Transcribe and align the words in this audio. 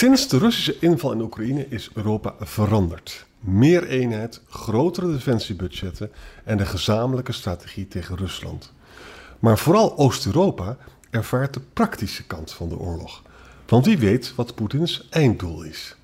Sinds 0.00 0.28
de 0.28 0.38
Russische 0.38 0.76
inval 0.78 1.12
in 1.12 1.20
Oekraïne 1.20 1.66
is 1.68 1.90
Europa 1.94 2.34
veranderd. 2.40 3.26
Meer 3.40 3.88
eenheid, 3.88 4.40
grotere 4.48 5.12
defensiebudgetten 5.12 6.10
en 6.44 6.60
een 6.60 6.66
gezamenlijke 6.66 7.32
strategie 7.32 7.88
tegen 7.88 8.16
Rusland. 8.16 8.72
Maar 9.38 9.58
vooral 9.58 9.96
Oost-Europa 9.96 10.76
ervaart 11.10 11.54
de 11.54 11.60
praktische 11.72 12.26
kant 12.26 12.52
van 12.52 12.68
de 12.68 12.78
oorlog. 12.78 13.22
Want 13.66 13.86
wie 13.86 13.98
weet 13.98 14.34
wat 14.34 14.54
Poetins 14.54 15.08
einddoel 15.10 15.62
is. 15.62 15.96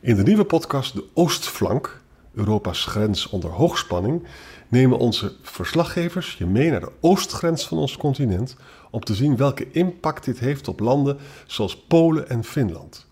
In 0.00 0.16
de 0.16 0.22
nieuwe 0.22 0.44
podcast 0.44 0.94
De 0.94 1.04
Oostflank, 1.14 2.00
Europa's 2.36 2.84
grens 2.84 3.28
onder 3.28 3.50
hoogspanning, 3.50 4.26
nemen 4.68 4.98
onze 4.98 5.32
verslaggevers 5.42 6.36
je 6.38 6.46
mee 6.46 6.70
naar 6.70 6.80
de 6.80 6.92
oostgrens 7.00 7.66
van 7.66 7.78
ons 7.78 7.96
continent 7.96 8.56
om 8.90 9.00
te 9.00 9.14
zien 9.14 9.36
welke 9.36 9.70
impact 9.70 10.24
dit 10.24 10.38
heeft 10.38 10.68
op 10.68 10.80
landen 10.80 11.18
zoals 11.46 11.76
Polen 11.76 12.28
en 12.28 12.44
Finland. 12.44 13.06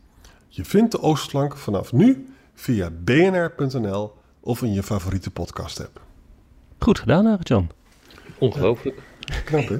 Je 0.48 0.64
vindt 0.64 0.92
de 0.92 1.00
Oostflank 1.00 1.56
vanaf 1.56 1.92
nu 1.92 2.34
via 2.54 2.90
bnr.nl 3.04 4.12
of 4.40 4.62
in 4.62 4.72
je 4.72 4.82
favoriete 4.82 5.30
podcast-app. 5.30 6.00
Goed 6.78 6.98
gedaan, 6.98 7.26
Arjan. 7.26 7.70
Ongelooflijk. 8.38 9.02
Knap, 9.44 9.68
hè? 9.68 9.78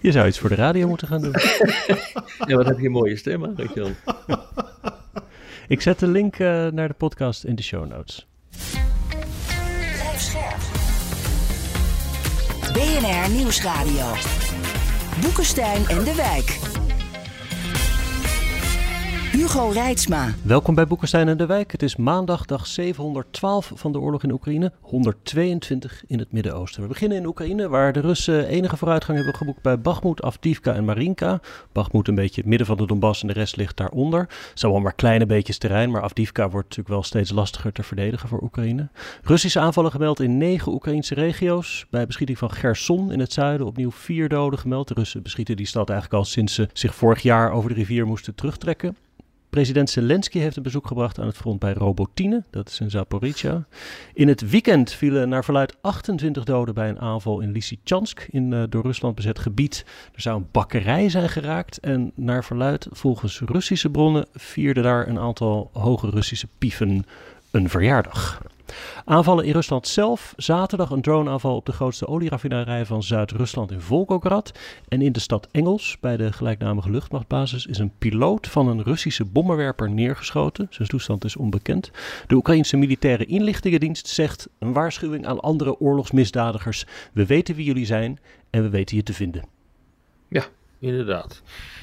Je 0.00 0.12
zou 0.12 0.26
iets 0.26 0.38
voor 0.38 0.48
de 0.48 0.54
radio 0.54 0.88
moeten 0.88 1.08
gaan 1.08 1.20
doen. 1.20 1.34
ja, 2.48 2.56
wat 2.56 2.66
heb 2.66 2.78
je 2.78 2.86
een 2.86 2.92
mooie 2.92 3.16
stem, 3.16 3.44
Arjan. 3.44 3.94
Ik 5.68 5.80
zet 5.80 5.98
de 5.98 6.06
link 6.06 6.38
uh, 6.38 6.66
naar 6.66 6.88
de 6.88 6.94
podcast 6.94 7.44
in 7.44 7.54
de 7.54 7.62
show 7.62 7.88
notes. 7.88 8.29
BNR 12.72 13.30
Nieuwsradio. 13.30 14.06
Boekenstein 15.20 15.88
en 15.88 16.04
de 16.04 16.14
Wijk. 16.14 16.69
Hugo 19.40 19.68
Reitsma. 19.68 20.34
Welkom 20.42 20.74
bij 20.74 20.86
Boekenstein 20.86 21.28
en 21.28 21.36
de 21.36 21.46
Wijk. 21.46 21.72
Het 21.72 21.82
is 21.82 21.96
maandag, 21.96 22.44
dag 22.44 22.66
712 22.66 23.72
van 23.74 23.92
de 23.92 24.00
oorlog 24.00 24.22
in 24.22 24.32
Oekraïne, 24.32 24.72
122 24.80 26.02
in 26.06 26.18
het 26.18 26.32
Midden-Oosten. 26.32 26.82
We 26.82 26.88
beginnen 26.88 27.18
in 27.18 27.26
Oekraïne, 27.26 27.68
waar 27.68 27.92
de 27.92 28.00
Russen 28.00 28.46
enige 28.46 28.76
vooruitgang 28.76 29.16
hebben 29.16 29.36
geboekt 29.36 29.62
bij 29.62 29.80
Bakhmut, 29.80 30.22
Avdivka 30.22 30.74
en 30.74 30.84
Marinka. 30.84 31.40
Bakhmut 31.72 32.08
een 32.08 32.14
beetje 32.14 32.40
het 32.40 32.50
midden 32.50 32.66
van 32.66 32.76
de 32.76 32.86
Donbass 32.86 33.20
en 33.20 33.26
de 33.26 33.32
rest 33.32 33.56
ligt 33.56 33.76
daaronder. 33.76 34.20
Het 34.20 34.58
zijn 34.58 34.72
wel 34.72 34.80
maar 34.80 34.94
kleine 34.94 35.26
beetjes 35.26 35.58
terrein, 35.58 35.90
maar 35.90 36.02
Avdivka 36.02 36.42
wordt 36.42 36.68
natuurlijk 36.68 36.94
wel 36.94 37.02
steeds 37.02 37.30
lastiger 37.30 37.72
te 37.72 37.82
verdedigen 37.82 38.28
voor 38.28 38.42
Oekraïne. 38.42 38.88
Russische 39.22 39.60
aanvallen 39.60 39.90
gemeld 39.90 40.20
in 40.20 40.38
negen 40.38 40.72
Oekraïnse 40.72 41.14
regio's. 41.14 41.86
Bij 41.90 42.06
beschieting 42.06 42.38
van 42.38 42.50
Gerson 42.50 43.12
in 43.12 43.20
het 43.20 43.32
zuiden 43.32 43.66
opnieuw 43.66 43.90
vier 43.90 44.28
doden 44.28 44.58
gemeld. 44.58 44.88
De 44.88 44.94
Russen 44.94 45.22
beschieten 45.22 45.56
die 45.56 45.66
stad 45.66 45.90
eigenlijk 45.90 46.18
al 46.18 46.24
sinds 46.24 46.54
ze 46.54 46.68
zich 46.72 46.94
vorig 46.94 47.22
jaar 47.22 47.52
over 47.52 47.68
de 47.68 47.76
rivier 47.76 48.06
moesten 48.06 48.34
terugtrekken. 48.34 48.96
President 49.50 49.90
Zelensky 49.90 50.38
heeft 50.38 50.56
een 50.56 50.62
bezoek 50.62 50.86
gebracht 50.86 51.18
aan 51.18 51.26
het 51.26 51.36
front 51.36 51.58
bij 51.58 51.72
Robotine, 51.72 52.44
dat 52.50 52.68
is 52.68 52.80
in 52.80 52.90
Zaporizhia. 52.90 53.66
In 54.14 54.28
het 54.28 54.50
weekend 54.50 54.92
vielen 54.92 55.28
naar 55.28 55.44
verluid 55.44 55.76
28 55.80 56.44
doden 56.44 56.74
bij 56.74 56.88
een 56.88 57.00
aanval 57.00 57.40
in 57.40 57.52
Lysychansk, 57.52 58.26
in 58.30 58.52
uh, 58.52 58.62
door 58.68 58.82
Rusland 58.82 59.14
bezet 59.14 59.38
gebied. 59.38 59.84
Er 60.14 60.20
zou 60.20 60.36
een 60.36 60.48
bakkerij 60.50 61.08
zijn 61.08 61.28
geraakt 61.28 61.78
en 61.78 62.12
naar 62.14 62.44
verluid, 62.44 62.86
volgens 62.90 63.40
Russische 63.40 63.90
bronnen, 63.90 64.26
vierden 64.34 64.82
daar 64.82 65.08
een 65.08 65.18
aantal 65.18 65.70
hoge 65.72 66.10
Russische 66.10 66.48
pieven 66.58 67.04
een 67.50 67.68
verjaardag. 67.68 68.42
Aanvallen 69.04 69.44
in 69.44 69.52
Rusland 69.52 69.86
zelf. 69.86 70.34
Zaterdag 70.36 70.90
een 70.90 71.02
droneaanval 71.02 71.56
op 71.56 71.66
de 71.66 71.72
grootste 71.72 72.06
olieraffinerij 72.06 72.86
van 72.86 73.02
Zuid-Rusland 73.02 73.70
in 73.70 73.80
Volgograd. 73.80 74.52
En 74.88 75.02
in 75.02 75.12
de 75.12 75.20
stad 75.20 75.48
Engels, 75.50 75.96
bij 76.00 76.16
de 76.16 76.32
gelijknamige 76.32 76.90
luchtmachtbasis, 76.90 77.66
is 77.66 77.78
een 77.78 77.92
piloot 77.98 78.46
van 78.46 78.68
een 78.68 78.82
Russische 78.82 79.24
bommenwerper 79.24 79.90
neergeschoten. 79.90 80.66
Zijn 80.70 80.88
toestand 80.88 81.24
is 81.24 81.36
onbekend. 81.36 81.90
De 82.26 82.34
Oekraïnse 82.34 82.76
militaire 82.76 83.24
inlichtingendienst 83.24 84.06
zegt 84.06 84.48
een 84.58 84.72
waarschuwing 84.72 85.26
aan 85.26 85.40
andere 85.40 85.80
oorlogsmisdadigers. 85.80 86.86
We 87.12 87.26
weten 87.26 87.54
wie 87.54 87.64
jullie 87.64 87.86
zijn 87.86 88.18
en 88.50 88.62
we 88.62 88.68
weten 88.68 88.96
je 88.96 89.02
te 89.02 89.12
vinden. 89.12 89.44
Ja, 90.28 90.44
inderdaad. 90.80 91.42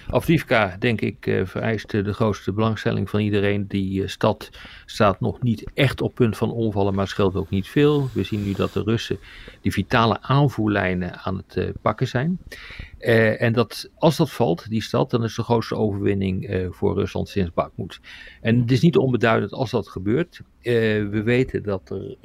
Afdivka, 0.09 0.75
denk 0.79 1.01
ik, 1.01 1.25
uh, 1.25 1.45
vereist 1.45 1.89
de 1.89 2.13
grootste 2.13 2.53
belangstelling 2.53 3.09
van 3.09 3.19
iedereen. 3.19 3.67
Die 3.67 4.01
uh, 4.01 4.07
stad 4.07 4.49
staat 4.85 5.19
nog 5.19 5.41
niet 5.41 5.71
echt 5.73 6.01
op 6.01 6.15
punt 6.15 6.37
van 6.37 6.51
omvallen, 6.51 6.93
maar 6.93 7.07
scheelt 7.07 7.35
ook 7.35 7.49
niet 7.49 7.67
veel. 7.67 8.09
We 8.13 8.23
zien 8.23 8.43
nu 8.43 8.53
dat 8.53 8.73
de 8.73 8.83
Russen 8.83 9.19
die 9.61 9.71
vitale 9.71 10.21
aanvoerlijnen 10.21 11.17
aan 11.17 11.43
het 11.47 11.71
pakken 11.81 12.07
zijn. 12.07 12.39
Uh, 12.99 13.41
en 13.41 13.53
dat, 13.53 13.89
als 13.95 14.17
dat 14.17 14.31
valt, 14.31 14.69
die 14.69 14.81
stad, 14.81 15.09
dan 15.09 15.23
is 15.23 15.35
de 15.35 15.43
grootste 15.43 15.75
overwinning 15.75 16.49
uh, 16.49 16.67
voor 16.71 16.95
Rusland 16.95 17.29
sinds 17.29 17.53
Bakhmut. 17.53 17.99
En 18.41 18.59
het 18.59 18.71
is 18.71 18.81
niet 18.81 18.97
onbeduidend 18.97 19.51
als 19.51 19.71
dat 19.71 19.87
gebeurt. 19.87 20.41
Uh, 20.61 20.73
we 21.09 21.21
weten 21.23 21.63
dat 21.63 21.89
er 21.89 22.17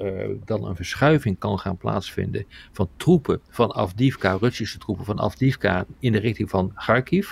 dan 0.45 0.65
een 0.65 0.77
verschuiving 0.77 1.39
kan 1.39 1.59
gaan 1.59 1.77
plaatsvinden 1.77 2.47
van 2.73 2.89
troepen 2.97 3.41
van 3.49 3.71
Afdivka, 3.71 4.37
Russische 4.41 4.79
troepen 4.79 5.05
van 5.05 5.19
Afdivka, 5.19 5.87
in 5.99 6.13
de 6.13 6.19
richting 6.19 6.51
van 6.51 6.73
Kharkiv. 6.75 7.29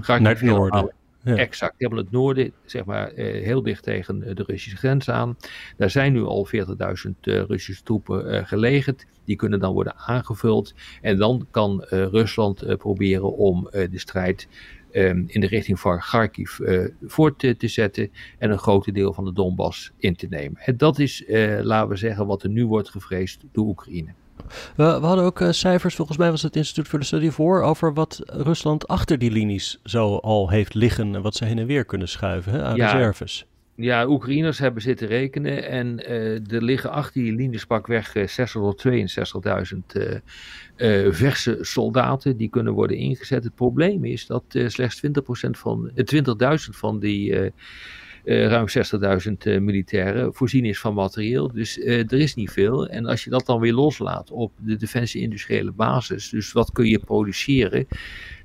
Kharkiv 0.00 0.24
Naar 0.24 0.34
het 0.34 0.42
noorden. 0.42 0.94
Exact. 1.24 1.78
Die 1.78 1.86
hebben 1.86 2.04
het 2.04 2.12
noorden, 2.12 2.52
zeg 2.64 2.84
maar, 2.84 3.08
eh, 3.08 3.44
heel 3.44 3.62
dicht 3.62 3.82
tegen 3.82 4.34
de 4.34 4.42
Russische 4.46 4.76
grens 4.76 5.10
aan. 5.10 5.36
Daar 5.76 5.90
zijn 5.90 6.12
nu 6.12 6.22
al 6.22 6.46
40.000 6.46 7.10
uh, 7.22 7.42
Russische 7.42 7.82
troepen 7.82 8.34
uh, 8.34 8.46
gelegerd. 8.46 9.06
Die 9.24 9.36
kunnen 9.36 9.60
dan 9.60 9.72
worden 9.72 9.96
aangevuld. 9.96 10.74
En 11.00 11.16
dan 11.16 11.46
kan 11.50 11.84
uh, 11.84 11.88
Rusland 11.88 12.76
proberen 12.76 13.36
om 13.36 13.68
de 13.70 13.98
strijd 13.98 14.48
um, 14.92 15.24
in 15.26 15.40
de 15.40 15.46
richting 15.46 15.80
van 15.80 15.98
Kharkiv 15.98 16.58
voort 17.02 17.38
te, 17.38 17.56
te, 17.56 17.68
zetten. 17.68 18.10
En 18.38 18.50
een 18.50 18.58
groot 18.58 18.94
deel 18.94 19.12
van 19.12 19.24
de 19.24 19.32
Donbass 19.32 19.92
in 19.98 20.16
te 20.16 20.26
nemen. 20.30 20.60
En 20.60 20.76
dat 20.76 20.98
is, 20.98 21.24
laten 21.62 21.88
we 21.88 21.96
zeggen, 21.96 22.26
wat 22.26 22.42
er 22.42 22.48
nu 22.48 22.66
wordt 22.66 22.90
gevreesd 22.90 23.44
door 23.52 23.66
Oekraïne. 23.66 24.14
We, 24.76 24.84
we, 25.00 25.06
hadden 25.06 25.24
ook 25.24 25.40
uh, 25.40 25.50
cijfers, 25.50 25.94
volgens 25.94 26.18
mij 26.18 26.30
was 26.30 26.42
het 26.42 26.56
Instituut 26.56 26.88
voor 26.88 26.98
de 26.98 27.04
Studie 27.04 27.30
voor, 27.30 27.62
over 27.62 27.94
wat 27.94 28.20
Rusland 28.26 28.88
achter 28.88 29.18
die 29.18 29.30
linies 29.30 29.80
zo 29.84 30.16
al 30.16 30.50
heeft 30.50 30.74
liggen 30.74 31.14
en 31.14 31.22
wat 31.22 31.34
ze 31.34 31.44
heen 31.44 31.58
en 31.58 31.66
weer 31.66 31.84
kunnen 31.84 32.08
schuiven 32.08 32.52
hè, 32.52 32.62
aan 32.62 32.76
ja, 32.76 32.92
reserves. 32.92 33.46
Ja, 33.74 34.06
Oekraïners 34.06 34.58
hebben 34.58 34.82
zitten 34.82 35.08
rekenen 35.08 35.68
en 35.68 36.10
uh, 36.10 36.52
er 36.52 36.62
liggen 36.62 36.90
achter 36.90 37.22
die 37.22 37.32
linies 37.32 37.64
pakweg 37.64 38.14
uh, 38.14 38.24
662.000 39.96 40.20
verse 41.10 41.58
soldaten 41.60 42.36
die 42.36 42.48
kunnen 42.48 42.72
worden 42.72 42.96
ingezet. 42.96 43.44
Het 43.44 43.54
probleem 43.54 44.04
is 44.04 44.26
dat 44.26 44.44
slechts 44.48 45.02
20% 45.06 45.10
van, 45.50 45.90
20.000 45.90 45.96
van 46.70 46.98
die 46.98 47.30
uh, 47.30 47.50
ruim 48.24 48.66
60.000 48.68 49.32
uh, 49.46 49.60
militairen 49.60 50.34
voorzien 50.34 50.64
is 50.64 50.80
van 50.80 50.94
materieel. 50.94 51.52
Dus 51.52 51.78
uh, 51.78 51.98
er 51.98 52.20
is 52.20 52.34
niet 52.34 52.50
veel. 52.50 52.88
En 52.88 53.06
als 53.06 53.24
je 53.24 53.30
dat 53.30 53.46
dan 53.46 53.60
weer 53.60 53.72
loslaat 53.72 54.30
op 54.30 54.52
de 54.56 54.76
defensie-industriële 54.76 55.72
basis, 55.72 56.28
dus 56.28 56.52
wat 56.52 56.72
kun 56.72 56.86
je 56.86 56.98
produceren, 56.98 57.86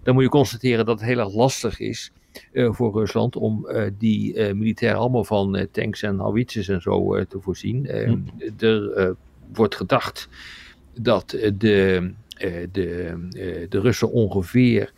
dan 0.04 0.14
moet 0.14 0.24
je 0.24 0.30
constateren 0.30 0.86
dat 0.86 1.00
het 1.00 1.10
heel 1.10 1.20
erg 1.20 1.34
lastig 1.34 1.80
is. 1.80 2.12
voor 2.54 2.94
Rusland 2.94 3.36
om 3.36 3.68
die 3.98 4.54
militairen 4.54 5.00
allemaal 5.00 5.24
van 5.24 5.68
tanks 5.72 6.02
en 6.02 6.18
howitzers 6.18 6.68
en 6.68 6.82
zo 6.82 7.26
te 7.26 7.40
voorzien. 7.40 7.86
Hm. 7.86 8.18
Er 8.66 9.16
wordt 9.54 9.76
gedacht 9.76 10.30
dat 11.02 11.30
de, 11.30 12.12
de, 12.72 13.28
de 13.70 13.80
Russen 13.80 14.12
ongeveer 14.12 14.94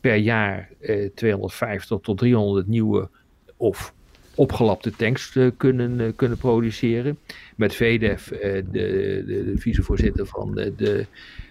per 0.00 0.16
jaar 0.16 0.70
250 1.14 1.98
tot 2.00 2.18
300 2.18 2.66
nieuwe 2.66 3.08
of 3.56 3.94
opgelapte 4.34 4.90
tanks 4.90 5.34
uh, 5.34 5.50
kunnen, 5.56 6.00
uh, 6.00 6.12
kunnen 6.16 6.38
produceren. 6.38 7.18
Met 7.56 7.74
VDEF, 7.74 8.32
uh, 8.32 8.40
de, 8.40 8.62
de, 8.72 9.24
de 9.26 9.52
vicevoorzitter 9.56 10.26
van 10.26 10.54
de, 10.54 10.74
de, 10.76 11.06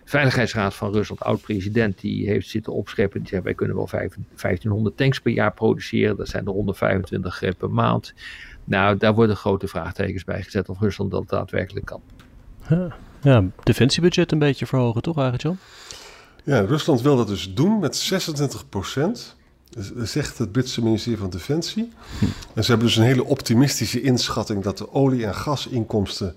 Veiligheidsraad 0.06 0.74
van 0.74 0.92
Rusland, 0.92 1.22
oud-president, 1.22 2.02
die 2.02 2.28
heeft 2.28 2.50
zitten 2.50 2.74
opscheppen. 2.74 3.20
Die 3.20 3.30
zegt 3.30 3.44
wij 3.44 3.54
kunnen 3.54 3.76
wel 3.76 3.90
1500 3.90 4.98
tanks 4.98 5.20
per 5.20 5.32
jaar 5.32 5.54
produceren. 5.54 6.18
Dat 6.18 6.28
zijn 6.28 6.46
er 6.46 6.52
125 6.52 7.44
per 7.58 7.70
maand. 7.70 8.14
Nou, 8.64 8.98
daar 8.98 9.14
worden 9.14 9.36
grote 9.36 9.68
vraagtekens 9.68 10.24
bij 10.24 10.44
gezet 10.44 10.70
of 10.70 10.80
Rusland 10.80 11.12
dat 11.12 11.30
daadwerkelijk 11.30 11.86
kan. 11.86 12.02
Ja, 12.70 12.96
ja 13.22 13.44
defensiebudget 13.64 14.32
een 14.32 14.40
beetje 14.40 14.66
verhogen, 14.66 15.02
toch 15.02 15.18
eigenlijk, 15.18 15.44
John? 15.44 15.58
Ja, 16.44 16.60
Rusland 16.60 17.02
wil 17.02 17.16
dat 17.16 17.28
dus 17.28 17.54
doen 17.54 17.80
met 17.80 17.96
26 17.96 18.70
procent 18.70 19.36
zegt 19.98 20.38
het 20.38 20.52
Britse 20.52 20.84
ministerie 20.84 21.20
van 21.20 21.30
Defensie. 21.30 21.92
En 22.54 22.64
ze 22.64 22.70
hebben 22.70 22.88
dus 22.88 22.98
een 22.98 23.04
hele 23.04 23.26
optimistische 23.26 24.02
inschatting 24.02 24.64
dat 24.64 24.78
de 24.78 24.94
olie- 24.94 25.26
en 25.26 25.36
gasinkomsten 25.36 26.36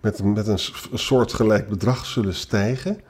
met, 0.00 0.22
met 0.22 0.46
een 0.46 0.60
soortgelijk 0.92 1.68
bedrag 1.68 2.06
zullen 2.06 2.34
stijgen. 2.34 3.00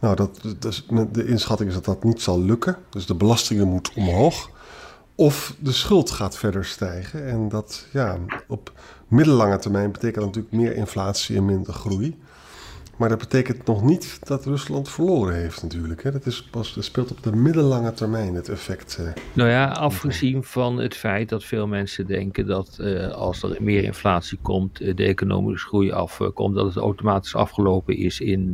Nou, 0.00 0.16
dat, 0.16 0.40
dat, 0.58 0.82
de 1.12 1.26
inschatting 1.26 1.68
is 1.68 1.74
dat 1.74 1.84
dat 1.84 2.04
niet 2.04 2.22
zal 2.22 2.42
lukken. 2.42 2.76
Dus 2.90 3.06
de 3.06 3.14
belastingen 3.14 3.68
moeten 3.68 3.96
omhoog. 3.96 4.50
Of 5.14 5.56
de 5.58 5.72
schuld 5.72 6.10
gaat 6.10 6.36
verder 6.36 6.64
stijgen. 6.64 7.26
En 7.26 7.48
dat 7.48 7.86
ja, 7.92 8.18
op 8.48 8.72
middellange 9.08 9.58
termijn 9.58 9.92
betekent 9.92 10.24
dat 10.24 10.24
natuurlijk 10.24 10.54
meer 10.54 10.76
inflatie 10.76 11.36
en 11.36 11.44
minder 11.44 11.72
groei. 11.72 12.18
Maar 12.96 13.08
dat 13.08 13.18
betekent 13.18 13.66
nog 13.66 13.82
niet 13.82 14.26
dat 14.26 14.44
Rusland 14.44 14.88
verloren 14.88 15.34
heeft 15.34 15.62
natuurlijk. 15.62 16.02
Hè. 16.02 16.12
Dat, 16.12 16.26
is 16.26 16.42
pas, 16.42 16.74
dat 16.74 16.84
speelt 16.84 17.10
op 17.10 17.22
de 17.22 17.36
middellange 17.36 17.92
termijn 17.92 18.34
het 18.34 18.48
effect. 18.48 18.98
Uh, 19.00 19.06
nou 19.32 19.50
ja, 19.50 19.68
afgezien 19.68 20.44
van 20.44 20.78
het 20.78 20.94
feit 20.96 21.28
dat 21.28 21.44
veel 21.44 21.66
mensen 21.66 22.06
denken 22.06 22.46
dat 22.46 22.78
uh, 22.80 23.08
als 23.12 23.42
er 23.42 23.56
meer 23.60 23.84
inflatie 23.84 24.38
komt, 24.42 24.80
uh, 24.80 24.94
de 24.94 25.04
economische 25.04 25.66
groei 25.66 25.90
afkomt, 25.90 26.54
dat 26.54 26.66
het 26.66 26.76
automatisch 26.76 27.34
afgelopen 27.34 27.96
is 27.96 28.20
in 28.20 28.52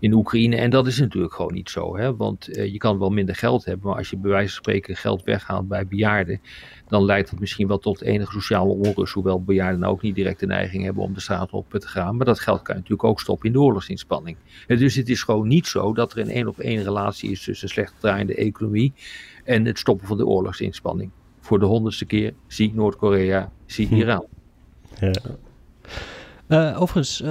in 0.00 0.12
Oekraïne. 0.12 0.56
En 0.56 0.70
dat 0.70 0.86
is 0.86 0.98
natuurlijk 0.98 1.34
gewoon 1.34 1.52
niet 1.52 1.70
zo. 1.70 1.96
Hè? 1.96 2.16
Want 2.16 2.48
uh, 2.48 2.72
je 2.72 2.78
kan 2.78 2.98
wel 2.98 3.10
minder 3.10 3.34
geld 3.34 3.64
hebben, 3.64 3.88
maar 3.88 3.96
als 3.96 4.10
je 4.10 4.16
bij 4.16 4.30
wijze 4.30 4.54
van 4.54 4.62
spreken 4.62 4.96
geld 4.96 5.22
weghaalt 5.22 5.68
bij 5.68 5.86
bejaarden, 5.86 6.40
dan 6.88 7.04
leidt 7.04 7.30
dat 7.30 7.40
misschien 7.40 7.68
wel 7.68 7.78
tot 7.78 8.00
enige 8.00 8.32
sociale 8.32 8.72
onrust. 8.72 9.14
Hoewel 9.14 9.42
bejaarden 9.42 9.84
ook 9.84 10.02
niet 10.02 10.14
direct 10.14 10.40
de 10.40 10.46
neiging 10.46 10.84
hebben 10.84 11.02
om 11.02 11.14
de 11.14 11.20
straat 11.20 11.50
op 11.50 11.70
te 11.70 11.88
gaan. 11.88 12.16
Maar 12.16 12.26
dat 12.26 12.40
geld 12.40 12.62
kan 12.62 12.74
je 12.74 12.80
natuurlijk 12.80 13.08
ook 13.08 13.20
stoppen 13.20 13.46
in 13.46 13.52
de 13.52 13.60
oorlogsinspanning. 13.60 14.36
En 14.66 14.78
dus 14.78 14.94
het 14.94 15.08
is 15.08 15.22
gewoon 15.22 15.48
niet 15.48 15.66
zo 15.66 15.92
dat 15.92 16.12
er 16.12 16.18
een 16.18 16.30
één 16.30 16.48
op 16.48 16.58
één 16.58 16.82
relatie 16.82 17.30
is 17.30 17.44
tussen 17.44 17.68
slecht 17.68 17.94
draaiende 17.98 18.34
economie 18.34 18.92
en 19.44 19.64
het 19.64 19.78
stoppen 19.78 20.06
van 20.06 20.16
de 20.16 20.26
oorlogsinspanning. 20.26 21.10
Voor 21.40 21.58
de 21.58 21.64
honderdste 21.64 22.04
keer 22.04 22.34
zie 22.46 22.74
Noord-Korea, 22.74 23.52
zie 23.66 23.86
hm. 23.86 23.94
Iran. 23.94 24.26
Ja. 25.00 25.12
Uh, 26.50 26.80
overigens, 26.80 27.20
uh, 27.20 27.28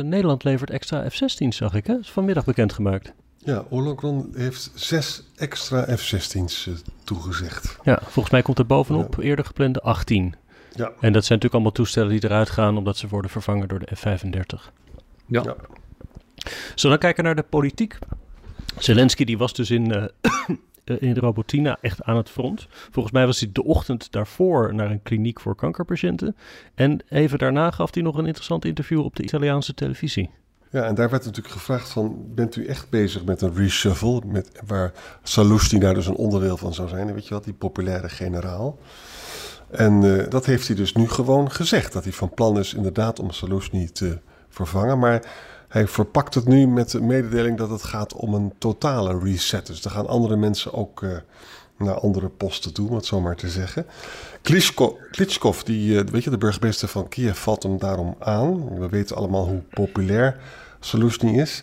Nederland 0.00 0.44
levert 0.44 0.70
extra 0.70 1.10
F-16's, 1.10 1.56
zag 1.56 1.74
ik. 1.74 1.86
Hè? 1.86 1.92
Dat 1.92 2.02
is 2.02 2.10
vanmiddag 2.10 2.44
bekendgemaakt. 2.44 3.12
Ja, 3.38 3.64
Oorlogron 3.70 4.32
heeft 4.34 4.70
zes 4.74 5.22
extra 5.36 5.96
F-16's 5.96 6.66
uh, 6.66 6.74
eh, 6.74 6.80
toegezegd. 7.04 7.78
Ja, 7.82 7.98
volgens 8.02 8.30
mij 8.30 8.42
komt 8.42 8.58
er 8.58 8.66
bovenop 8.66 9.18
eerder 9.18 9.44
geplande 9.44 9.80
18. 9.80 10.34
Ja. 10.72 10.84
En 10.84 11.12
dat 11.12 11.24
zijn 11.24 11.38
natuurlijk 11.38 11.52
allemaal 11.52 11.72
toestellen 11.72 12.10
die 12.10 12.24
eruit 12.24 12.50
gaan 12.50 12.76
omdat 12.76 12.96
ze 12.96 13.08
worden 13.08 13.30
vervangen 13.30 13.68
door 13.68 13.78
de 13.78 13.96
F-35. 13.96 14.70
Ja. 15.26 15.42
ja. 15.42 15.56
Zullen 16.74 16.96
we 16.96 17.02
kijken 17.02 17.24
naar 17.24 17.36
de 17.36 17.42
politiek? 17.42 17.98
Zelensky 18.78 19.24
die 19.24 19.38
was 19.38 19.54
dus 19.54 19.70
in 19.70 19.92
eh, 19.92 20.04
in 20.86 21.16
Robotina 21.16 21.78
echt 21.80 22.02
aan 22.02 22.16
het 22.16 22.30
front. 22.30 22.66
Volgens 22.90 23.14
mij 23.14 23.26
was 23.26 23.40
hij 23.40 23.50
de 23.52 23.64
ochtend 23.64 24.12
daarvoor 24.12 24.74
naar 24.74 24.90
een 24.90 25.02
kliniek 25.02 25.40
voor 25.40 25.54
kankerpatiënten. 25.54 26.36
En 26.74 27.04
even 27.08 27.38
daarna 27.38 27.70
gaf 27.70 27.94
hij 27.94 28.02
nog 28.02 28.16
een 28.16 28.26
interessant 28.26 28.64
interview 28.64 29.04
op 29.04 29.16
de 29.16 29.22
Italiaanse 29.22 29.74
televisie. 29.74 30.30
Ja, 30.70 30.82
en 30.82 30.94
daar 30.94 31.10
werd 31.10 31.24
natuurlijk 31.24 31.54
gevraagd 31.54 31.88
van, 31.88 32.24
bent 32.34 32.56
u 32.56 32.66
echt 32.66 32.90
bezig 32.90 33.24
met 33.24 33.40
een 33.40 33.54
reshuffle, 33.54 34.22
met, 34.26 34.50
waar 34.66 34.92
Salustini 35.22 35.80
daar 35.80 35.94
dus 35.94 36.06
een 36.06 36.14
onderdeel 36.14 36.56
van 36.56 36.74
zou 36.74 36.88
zijn, 36.88 37.14
weet 37.14 37.28
je 37.28 37.34
wat, 37.34 37.44
die 37.44 37.52
populaire 37.52 38.08
generaal. 38.08 38.78
En 39.70 40.02
uh, 40.02 40.28
dat 40.28 40.46
heeft 40.46 40.66
hij 40.66 40.76
dus 40.76 40.92
nu 40.92 41.08
gewoon 41.08 41.50
gezegd, 41.50 41.92
dat 41.92 42.04
hij 42.04 42.12
van 42.12 42.34
plan 42.34 42.58
is 42.58 42.74
inderdaad 42.74 43.20
om 43.20 43.30
Salustini 43.30 43.90
te 43.90 44.18
vervangen. 44.48 44.98
Maar 44.98 45.22
hij 45.76 45.88
verpakt 45.88 46.34
het 46.34 46.48
nu 46.48 46.66
met 46.66 46.90
de 46.90 47.00
mededeling 47.00 47.58
dat 47.58 47.70
het 47.70 47.82
gaat 47.82 48.14
om 48.14 48.34
een 48.34 48.52
totale 48.58 49.18
reset. 49.18 49.66
Dus 49.66 49.84
er 49.84 49.90
gaan 49.90 50.06
andere 50.06 50.36
mensen 50.36 50.72
ook 50.72 51.02
uh, 51.02 51.16
naar 51.78 52.00
andere 52.00 52.28
posten 52.28 52.72
toe, 52.72 52.88
om 52.88 52.94
het 52.94 53.06
zo 53.06 53.20
maar 53.20 53.36
te 53.36 53.48
zeggen. 53.48 53.86
Klitschkov, 55.10 55.60
die, 55.62 55.94
uh, 55.94 56.00
weet 56.10 56.24
je, 56.24 56.30
de 56.30 56.38
burgemeester 56.38 56.88
van 56.88 57.08
Kiev, 57.08 57.38
valt 57.38 57.62
hem 57.62 57.78
daarom 57.78 58.16
aan. 58.18 58.78
We 58.78 58.88
weten 58.88 59.16
allemaal 59.16 59.46
hoe 59.46 59.62
populair 59.70 60.40
Soluzny 60.80 61.40
is. 61.40 61.62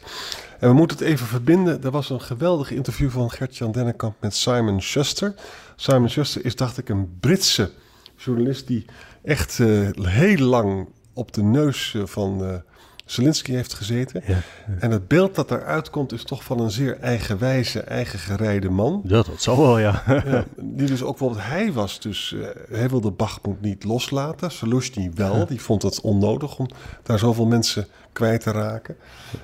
En 0.59 0.69
we 0.69 0.75
moeten 0.75 0.97
het 0.97 1.07
even 1.07 1.27
verbinden. 1.27 1.83
Er 1.83 1.91
was 1.91 2.09
een 2.09 2.21
geweldig 2.21 2.71
interview 2.71 3.09
van 3.09 3.31
Gert-Jan 3.31 3.71
Dennekamp 3.71 4.15
met 4.19 4.35
Simon 4.35 4.81
Schuster. 4.81 5.33
Simon 5.75 6.09
Schuster 6.09 6.45
is, 6.45 6.55
dacht 6.55 6.77
ik, 6.77 6.89
een 6.89 7.17
Britse 7.19 7.71
journalist 8.15 8.67
die 8.67 8.85
echt 9.23 9.59
uh, 9.59 9.89
heel 10.01 10.45
lang 10.45 10.87
op 11.13 11.33
de 11.33 11.43
neus 11.43 11.95
van 12.03 12.63
Zelensky 13.05 13.51
heeft 13.51 13.73
gezeten. 13.73 14.23
Ja, 14.27 14.41
En 14.79 14.91
het 14.91 15.07
beeld 15.07 15.35
dat 15.35 15.51
eruit 15.51 15.89
komt 15.89 16.11
is 16.11 16.23
toch 16.23 16.43
van 16.43 16.59
een 16.59 16.71
zeer 16.71 16.99
eigenwijze, 16.99 17.79
eigen 17.79 18.19
gereide 18.19 18.69
man. 18.69 19.01
Ja, 19.03 19.21
dat 19.21 19.41
zal 19.41 19.57
wel, 19.57 19.79
ja. 19.79 20.03
ja 20.07 20.45
die 20.55 20.87
dus 20.87 21.01
ook 21.03 21.17
bijvoorbeeld, 21.17 21.47
hij 21.47 21.73
was 21.73 21.99
dus, 21.99 22.31
uh, 22.35 22.47
hij 22.69 22.89
wilde 22.89 23.11
Bachmut 23.11 23.61
niet 23.61 23.83
loslaten. 23.83 24.51
Zelensky 24.51 25.11
wel, 25.13 25.45
die 25.45 25.61
vond 25.61 25.81
het 25.81 26.01
onnodig 26.01 26.57
om 26.57 26.67
daar 27.03 27.19
zoveel 27.19 27.45
mensen 27.45 27.87
kwijt 28.13 28.41
te 28.41 28.51
raken. 28.51 28.95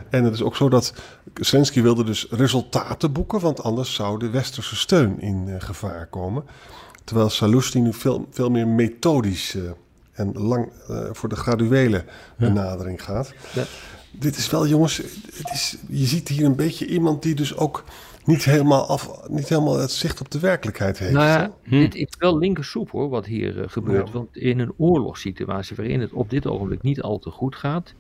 En 0.10 0.24
het 0.24 0.34
is 0.34 0.42
ook 0.42 0.56
zo 0.56 0.70
dat 0.70 0.94
Zelensky 1.34 1.82
wilde 1.82 2.04
dus 2.04 2.28
resultaten 2.30 3.12
boeken, 3.12 3.40
want 3.40 3.64
anders 3.64 3.94
zou 3.94 4.20
de 4.20 4.30
westerse 4.30 4.76
steun 4.76 5.22
in 5.22 5.48
uh, 5.48 5.56
gevaar 5.60 6.08
komen. 6.08 6.44
Terwijl 7.04 7.30
Salustny 7.30 7.82
nu 7.82 7.94
veel, 7.94 8.28
veel 8.32 8.50
meer 8.50 8.68
methodisch 8.68 9.56
uh, 9.56 9.72
en 10.20 10.34
lang 10.34 10.70
uh, 10.90 11.10
voor 11.12 11.30
de 11.30 11.36
graduele 11.36 12.04
benadering 12.38 13.04
gaat. 13.04 13.34
Ja. 13.54 13.64
Dit 14.12 14.38
is 14.38 14.50
wel, 14.50 14.68
jongens, 14.68 14.98
het 15.34 15.52
is, 15.54 15.78
je 15.88 16.06
ziet 16.06 16.28
hier 16.28 16.46
een 16.46 16.56
beetje 16.56 16.86
iemand 16.86 17.24
die 17.24 17.36
dus 17.36 17.56
ook 17.58 17.84
niet 18.26 18.44
helemaal, 18.44 18.88
af, 18.88 19.28
niet 19.28 19.50
helemaal 19.50 19.80
het 19.80 19.92
zicht 19.92 20.22
op 20.22 20.32
de 20.32 20.40
werkelijkheid 20.40 21.00
heeft. 21.00 21.14
Nou 21.14 21.26
ja, 21.26 21.52
hm. 21.64 21.80
dit 21.80 21.96
is 21.96 22.08
wel 22.18 22.38
linkersoep 22.38 22.92
hoor, 22.92 23.10
wat 23.10 23.26
hier 23.26 23.58
uh, 23.58 23.64
gebeurt. 23.68 24.08
Ja. 24.08 24.14
Want 24.14 24.38
in 24.38 24.60
een 24.60 24.74
oorlogssituatie 24.78 25.76
waarin 25.76 26.00
het 26.00 26.12
op 26.14 26.30
dit 26.30 26.48
ogenblik 26.48 26.82
niet 26.82 27.02
al 27.02 27.20
te 27.20 27.30
goed 27.30 27.56
gaat, 27.56 27.94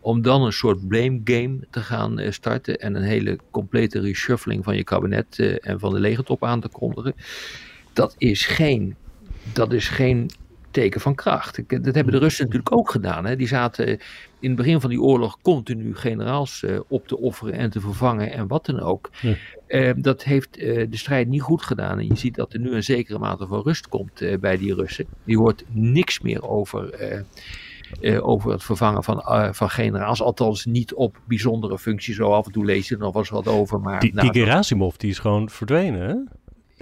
om 0.00 0.22
dan 0.22 0.42
een 0.42 0.52
soort 0.52 0.88
blame 0.88 1.20
game 1.24 1.58
te 1.70 1.80
gaan 1.80 2.20
uh, 2.20 2.30
starten 2.30 2.78
en 2.78 2.94
een 2.94 3.02
hele 3.02 3.38
complete 3.50 4.00
reshuffling 4.00 4.64
van 4.64 4.76
je 4.76 4.84
kabinet 4.84 5.58
en 5.60 5.78
van 5.80 5.92
de 5.92 6.00
legertop 6.00 6.44
aan 6.44 6.60
te 6.60 6.68
kondigen, 6.68 7.14
dat 7.92 8.14
is 8.18 8.46
geen, 8.46 8.96
dat 9.52 9.72
is 9.72 9.88
geen 9.88 10.30
teken 10.72 11.00
van 11.00 11.14
kracht. 11.14 11.84
Dat 11.84 11.94
hebben 11.94 12.12
de 12.12 12.18
Russen 12.18 12.44
natuurlijk 12.44 12.76
ook 12.76 12.90
gedaan. 12.90 13.24
Hè. 13.24 13.36
Die 13.36 13.46
zaten 13.46 13.86
in 14.40 14.48
het 14.48 14.56
begin 14.56 14.80
van 14.80 14.90
die 14.90 15.00
oorlog 15.00 15.38
continu 15.42 15.96
generaals 15.96 16.62
uh, 16.62 16.80
op 16.88 17.06
te 17.06 17.18
offeren 17.18 17.54
en 17.54 17.70
te 17.70 17.80
vervangen 17.80 18.32
en 18.32 18.46
wat 18.46 18.66
dan 18.66 18.80
ook. 18.80 19.10
Ja. 19.20 19.34
Uh, 19.68 19.92
dat 19.96 20.24
heeft 20.24 20.58
uh, 20.58 20.86
de 20.90 20.96
strijd 20.96 21.28
niet 21.28 21.42
goed 21.42 21.62
gedaan. 21.62 21.98
En 21.98 22.06
je 22.06 22.16
ziet 22.16 22.34
dat 22.34 22.52
er 22.52 22.60
nu 22.60 22.74
een 22.74 22.82
zekere 22.82 23.18
mate 23.18 23.46
van 23.46 23.62
rust 23.62 23.88
komt 23.88 24.40
bij 24.40 24.56
die 24.56 24.74
Russen. 24.74 25.06
Die 25.24 25.38
hoort 25.38 25.64
niks 25.68 26.20
meer 26.20 26.48
over. 26.48 27.24
over 28.20 28.50
het 28.50 28.62
vervangen 28.62 29.04
van, 29.04 29.22
van 29.54 29.70
generaals, 29.70 30.22
althans 30.22 30.64
niet 30.64 30.94
op 30.94 31.20
bijzondere 31.24 31.78
functies. 31.78 32.16
Zo 32.16 32.32
af 32.32 32.46
en 32.46 32.52
toe 32.52 32.64
lees 32.64 32.88
je 32.88 32.94
er 32.94 33.00
nog 33.00 33.12
wel 33.12 33.22
eens 33.22 33.30
wat 33.30 33.48
over. 33.48 33.80
Maar, 33.80 34.00
die, 34.00 34.14
nou, 34.14 34.30
die 34.30 34.42
Gerasimov 34.42 34.96
die 34.96 35.10
is 35.10 35.18
gewoon 35.18 35.50
verdwenen, 35.50 36.00
hè? 36.08 36.14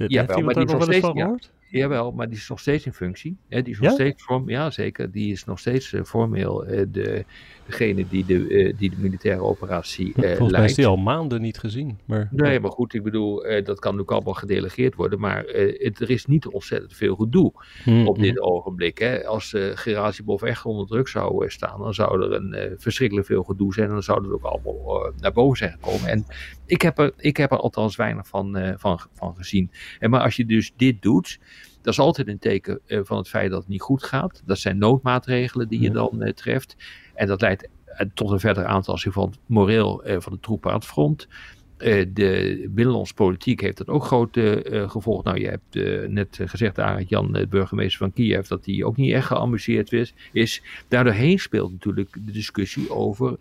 Ja, 0.07 0.27
wel, 0.27 0.41
maar 0.41 0.55
die 0.55 0.65
nog 0.65 0.83
steeds. 0.83 1.11
Ja, 1.15 1.37
Jawel, 1.71 2.13
maar 2.13 2.29
die 2.29 2.37
is 2.37 2.49
nog 2.49 2.61
steeds 2.61 2.87
in 2.87 2.93
functie. 2.93 3.37
Hè? 3.49 3.63
Die 3.63 3.73
is 3.73 3.81
nog 3.81 3.89
ja? 3.89 3.95
steeds 3.95 4.23
vorm, 4.23 4.49
ja, 4.49 4.71
zeker. 4.71 5.11
Die 5.11 5.33
is 5.33 5.45
nog 5.45 5.59
steeds 5.59 5.93
uh, 5.93 6.03
formeel 6.03 6.71
uh, 6.71 6.83
de, 6.89 7.25
degene 7.67 8.09
die 8.09 8.25
de, 8.25 8.35
uh, 8.35 8.75
die 8.77 8.91
de 8.91 8.97
militaire 8.99 9.43
operatie 9.43 10.13
Volgens 10.13 10.39
leidt. 10.39 10.53
mij 10.53 10.65
is 10.65 10.75
die 10.75 10.87
al 10.87 10.97
maanden 10.97 11.41
niet 11.41 11.59
gezien. 11.59 11.99
Maar, 12.05 12.29
nee, 12.31 12.61
maar 12.61 12.71
goed, 12.71 12.95
ik 12.95 13.03
bedoel, 13.03 13.43
dat 13.43 13.65
kan 13.65 13.75
natuurlijk 13.75 14.11
allemaal 14.11 14.35
gedelegeerd 14.35 14.95
worden. 14.95 15.21
Maar 15.21 15.45
het, 15.45 16.01
er 16.01 16.11
is 16.11 16.27
niet 16.27 16.47
ontzettend 16.47 16.95
veel 16.95 17.17
gedoe 17.17 17.53
mm, 17.85 18.09
op 18.09 18.19
dit 18.19 18.35
mm. 18.35 18.43
ogenblik. 18.43 18.99
Hè? 18.99 19.27
Als 19.27 19.53
uh, 19.53 19.71
Gerazibov 19.75 20.43
echt 20.43 20.65
onder 20.65 20.87
druk 20.87 21.09
zou 21.09 21.51
staan, 21.51 21.81
dan 21.81 21.95
zou 21.95 22.23
er 22.23 22.33
een 22.33 22.75
verschrikkelijk 22.79 23.27
veel 23.27 23.43
gedoe 23.43 23.75
zijn. 23.75 23.87
En 23.87 23.93
dan 23.93 24.03
zou 24.03 24.23
het 24.23 24.33
ook 24.33 24.43
allemaal 24.43 25.13
naar 25.21 25.33
boven 25.33 25.57
zijn 25.57 25.73
gekomen. 25.73 26.09
En 26.09 26.25
ik 26.67 26.83
heb 26.83 26.99
er, 26.99 27.13
ik 27.17 27.37
heb 27.37 27.51
er 27.51 27.59
althans 27.59 27.97
weinig 27.97 28.27
van, 28.27 28.75
van, 28.77 29.01
van 29.13 29.37
gezien. 29.37 29.71
En 29.99 30.11
maar 30.11 30.21
als 30.21 30.37
je 30.37 30.47
dus 30.47 30.73
dit 30.77 31.03
doet 31.03 31.39
dat 31.83 31.93
is 31.93 31.99
altijd 31.99 32.29
een 32.29 32.39
teken 32.39 32.81
uh, 32.87 33.01
van 33.03 33.17
het 33.17 33.29
feit 33.29 33.51
dat 33.51 33.61
het 33.61 33.69
niet 33.69 33.81
goed 33.81 34.03
gaat. 34.03 34.43
Dat 34.45 34.59
zijn 34.59 34.79
noodmaatregelen 34.79 35.69
die 35.69 35.81
je 35.81 35.91
dan 35.91 36.23
uh, 36.23 36.33
treft. 36.33 36.77
En 37.15 37.27
dat 37.27 37.41
leidt 37.41 37.69
uh, 37.89 38.07
tot 38.15 38.31
een 38.31 38.41
verder 38.41 38.65
aantasting 38.65 39.15
van 39.15 39.29
het 39.29 39.39
moreel 39.47 40.03
van 40.05 40.33
de 40.33 40.41
troepen 40.41 40.71
aan 40.71 40.77
het 40.77 40.87
front. 40.87 41.29
de 41.77 42.67
binnenlandse 42.71 43.15
politiek 43.15 43.61
heeft 43.61 43.77
dat 43.77 43.89
ook 43.89 44.05
grote 44.05 44.63
gevolgen. 44.89 45.25
Nou, 45.25 45.41
je 45.41 45.49
hebt 45.49 46.09
net 46.11 46.39
gezegd, 46.45 46.79
Arend 46.79 47.09
Jan, 47.09 47.33
de 47.33 47.47
burgemeester 47.47 47.99
van 47.99 48.13
Kiev, 48.13 48.47
dat 48.47 48.65
hij 48.65 48.85
ook 48.85 48.97
niet 48.97 49.13
echt 49.13 49.27
geamuseerd 49.27 49.93
is. 49.93 50.15
is. 50.33 50.63
Daardoorheen 50.89 51.39
speelt 51.39 51.73
natuurlijk 51.73 52.13
de 52.27 52.33
discussie 52.33 52.91
over 52.91 53.37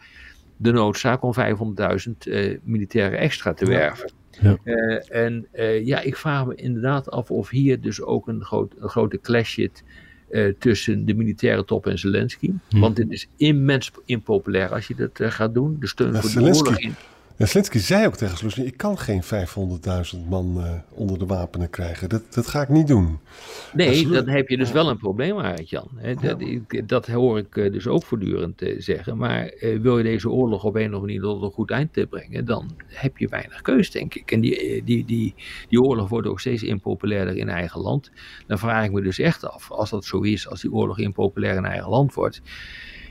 de 0.57 0.71
noodzaak 0.71 1.23
om 1.23 1.33
500.000 1.33 2.61
militairen 2.63 3.19
extra 3.19 3.53
te 3.53 3.65
werven. 3.65 4.11
Ja. 4.41 4.57
Uh, 4.63 5.15
en 5.15 5.47
uh, 5.53 5.85
ja, 5.85 5.99
ik 5.99 6.15
vraag 6.15 6.45
me 6.45 6.55
inderdaad 6.55 7.11
af 7.11 7.31
of 7.31 7.49
hier 7.49 7.81
dus 7.81 8.01
ook 8.01 8.27
een, 8.27 8.43
groot, 8.43 8.73
een 8.79 8.89
grote 8.89 9.19
clash 9.21 9.53
zit 9.53 9.83
uh, 10.31 10.53
tussen 10.59 11.05
de 11.05 11.13
militaire 11.13 11.65
top 11.65 11.87
en 11.87 11.99
Zelensky. 11.99 12.51
Hm. 12.69 12.79
Want 12.79 12.95
dit 12.95 13.11
is 13.11 13.27
immens 13.37 13.91
impopulair 14.05 14.73
als 14.73 14.87
je 14.87 14.95
dat 14.95 15.33
gaat 15.33 15.53
doen. 15.53 15.77
De 15.79 15.87
steun 15.87 16.15
voor 16.15 16.29
Zelensky. 16.29 16.63
de 16.63 16.69
oorlog 16.69 16.83
in. 16.83 16.95
Ja, 17.39 17.45
zei 17.71 18.05
ook 18.05 18.15
tegen 18.15 18.37
Zelensky, 18.37 18.61
ik 18.61 18.77
kan 18.77 18.97
geen 18.97 19.23
500.000 19.23 20.29
man 20.29 20.57
uh, 20.57 20.71
onder 20.89 21.19
de 21.19 21.25
wapenen 21.25 21.69
krijgen. 21.69 22.09
Dat, 22.09 22.33
dat 22.33 22.47
ga 22.47 22.61
ik 22.61 22.69
niet 22.69 22.87
doen. 22.87 23.19
Nee, 23.73 24.07
dan 24.07 24.27
heb 24.27 24.49
je 24.49 24.57
dus 24.57 24.71
wel 24.71 24.89
een 24.89 24.97
probleem, 24.97 25.39
Arend-Jan. 25.39 25.89
Dat, 26.21 26.43
dat, 26.85 27.07
hoor 27.07 27.37
ik 27.37 27.53
dus 27.53 27.87
ook 27.87 28.03
voortdurend 28.03 28.61
uh, 28.61 28.81
zeggen. 28.81 29.17
Maar 29.17 29.53
wil 29.81 29.97
je 29.97 30.03
deze 30.03 30.29
oorlog 30.29 30.63
op 30.63 30.75
een 30.75 30.79
of 30.79 30.85
andere 30.85 31.05
manier 31.05 31.21
tot 31.21 31.41
een 31.41 31.51
goed 31.51 31.71
eind 31.71 31.93
te 31.93 32.07
brengen, 32.07 32.45
dan 32.45 32.71
heb 32.85 33.17
je 33.17 33.27
weinig 33.27 33.61
keus, 33.61 33.91
denk 33.91 34.15
ik. 34.15 34.31
En 34.31 34.41
die, 34.41 34.83
die, 34.83 35.05
die, 35.05 35.35
die 35.69 35.81
oorlog 35.81 36.09
wordt 36.09 36.27
ook 36.27 36.39
steeds 36.39 36.63
impopulairder 36.63 37.37
in 37.37 37.49
eigen 37.49 37.81
land. 37.81 38.11
Dan 38.47 38.59
vraag 38.59 38.85
ik 38.85 38.91
me 38.91 39.01
dus 39.01 39.19
echt 39.19 39.49
af, 39.49 39.71
als 39.71 39.89
dat 39.89 40.05
zo 40.05 40.21
is, 40.21 40.47
als 40.47 40.61
die 40.61 40.71
oorlog 40.71 40.99
impopulair 40.99 41.55
in 41.55 41.65
eigen 41.65 41.89
land 41.89 42.13
wordt, 42.13 42.41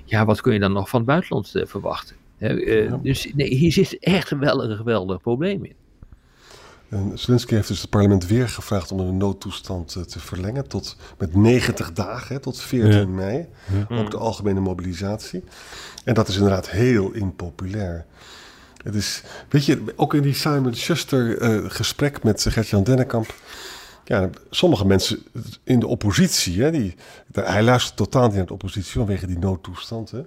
ja, 0.04 0.24
wat 0.24 0.40
kun 0.40 0.52
je 0.52 0.60
dan 0.60 0.72
nog 0.72 0.88
van 0.88 1.00
het 1.00 1.08
buitenland 1.08 1.52
verwachten? 1.64 2.16
Hè, 2.38 2.60
eh, 2.64 2.92
Dus 3.02 3.30
nee, 3.34 3.54
hier 3.54 3.72
zit 3.72 3.98
echt 4.00 4.30
wel 4.30 4.64
een 4.64 4.76
geweldig 4.76 5.20
probleem 5.20 5.64
in. 5.64 5.74
En 6.88 7.12
Zelensky 7.18 7.54
heeft 7.54 7.68
dus 7.68 7.80
het 7.80 7.90
parlement 7.90 8.26
weer 8.26 8.48
gevraagd 8.48 8.92
om 8.92 8.98
de 8.98 9.04
noodtoestand 9.12 9.94
eh, 9.96 10.02
te 10.02 10.20
verlengen 10.20 10.68
tot 10.68 10.96
met 11.18 11.34
90 11.36 11.92
dagen, 11.92 12.34
hè, 12.34 12.40
tot 12.40 12.60
14 12.60 12.92
Ja. 12.92 13.06
mei. 13.06 13.46
Ook 13.88 14.10
de 14.10 14.16
algemene 14.16 14.60
mobilisatie. 14.60 15.44
En 16.04 16.14
dat 16.14 16.28
is 16.28 16.36
inderdaad 16.36 16.70
heel 16.70 17.12
impopulair. 17.12 18.06
Het 18.82 18.94
is, 18.94 19.22
weet 19.48 19.64
je, 19.64 19.82
ook 19.96 20.14
in 20.14 20.22
die 20.22 20.34
Simon 20.34 20.74
Schuster 20.74 21.38
eh, 21.38 21.70
gesprek 21.70 22.22
met 22.22 22.46
Gert-Jan 22.48 22.82
Dennekamp. 22.84 23.34
Ja, 24.04 24.30
sommige 24.50 24.86
mensen 24.86 25.18
in 25.64 25.80
de 25.80 25.86
oppositie, 25.86 26.62
hè, 26.62 26.70
die, 26.70 26.94
hij 27.32 27.62
luistert 27.62 27.96
totaal 27.96 28.26
niet 28.26 28.36
naar 28.36 28.46
de 28.46 28.52
oppositie 28.52 28.92
vanwege 28.92 29.26
die 29.26 29.38
noodtoestand. 29.38 30.10
Hè. 30.10 30.20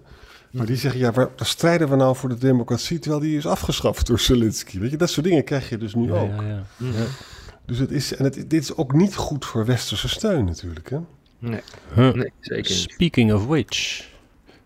Maar 0.52 0.66
die 0.66 0.76
zeggen, 0.76 1.00
ja, 1.00 1.12
waar, 1.12 1.30
waar 1.38 1.46
strijden 1.48 1.90
we 1.90 1.96
nou 1.96 2.16
voor 2.16 2.30
de 2.30 2.38
democratie 2.38 3.00
terwijl 3.00 3.22
die 3.22 3.38
is 3.38 3.46
afgeschaft 3.48 4.08
door 4.08 4.20
Zelensky? 4.20 4.80
Weet 4.80 4.92
je, 4.92 4.98
dat 4.98 5.10
soort 5.10 5.26
dingen 5.26 5.44
krijg 5.44 5.70
je 5.70 5.78
dus 5.78 5.96
nu 5.96 6.14
Ja, 6.14 6.20
ook. 6.20 6.42
ja, 6.42 6.64
ja. 6.78 7.06
Dus 7.66 7.78
het 7.78 7.92
is, 7.92 8.16
en 8.16 8.24
het, 8.24 8.34
dit 8.34 8.54
is 8.64 8.76
ook 8.76 8.94
niet 8.94 9.16
goed 9.16 9.46
voor 9.46 9.66
westerse 9.66 10.10
steun 10.10 10.46
natuurlijk. 10.46 10.90
Hè? 10.90 10.98
Nee, 11.40 11.62
Huh. 11.96 12.14
nee 12.14 12.32
zeker 12.40 12.72
niet. 12.72 12.80
Speaking 12.92 13.34
of 13.34 13.46
which. 13.46 14.10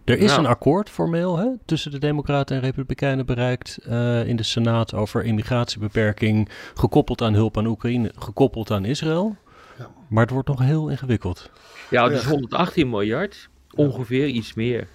Er 0.04 0.18
is 0.18 0.30
Nou. 0.30 0.40
een 0.40 0.46
akkoord 0.46 0.90
formeel 0.90 1.38
hè, 1.38 1.48
tussen 1.66 1.92
de 1.92 2.00
Democraten 2.00 2.56
en 2.56 2.62
Republikeinen 2.62 3.26
bereikt 3.26 3.78
eh, 3.78 4.28
in 4.28 4.36
de 4.36 4.44
Senaat 4.44 4.94
over 4.94 5.24
immigratiebeperking, 5.24 6.50
gekoppeld 6.76 7.22
aan 7.22 7.34
hulp 7.34 7.58
aan 7.58 7.66
Oekraïne, 7.66 8.12
gekoppeld 8.18 8.72
aan 8.72 8.86
Israël. 8.86 9.36
Ja. 9.78 9.88
Maar 10.10 10.24
het 10.24 10.32
wordt 10.32 10.48
nog 10.48 10.60
heel 10.60 10.90
ingewikked. 10.90 11.50
Ja, 11.90 12.10
is 12.10 12.24
118 12.24 12.90
miljard, 12.90 13.50
ongeveer 13.76 14.28
iets 14.28 14.54
meer 14.54 14.88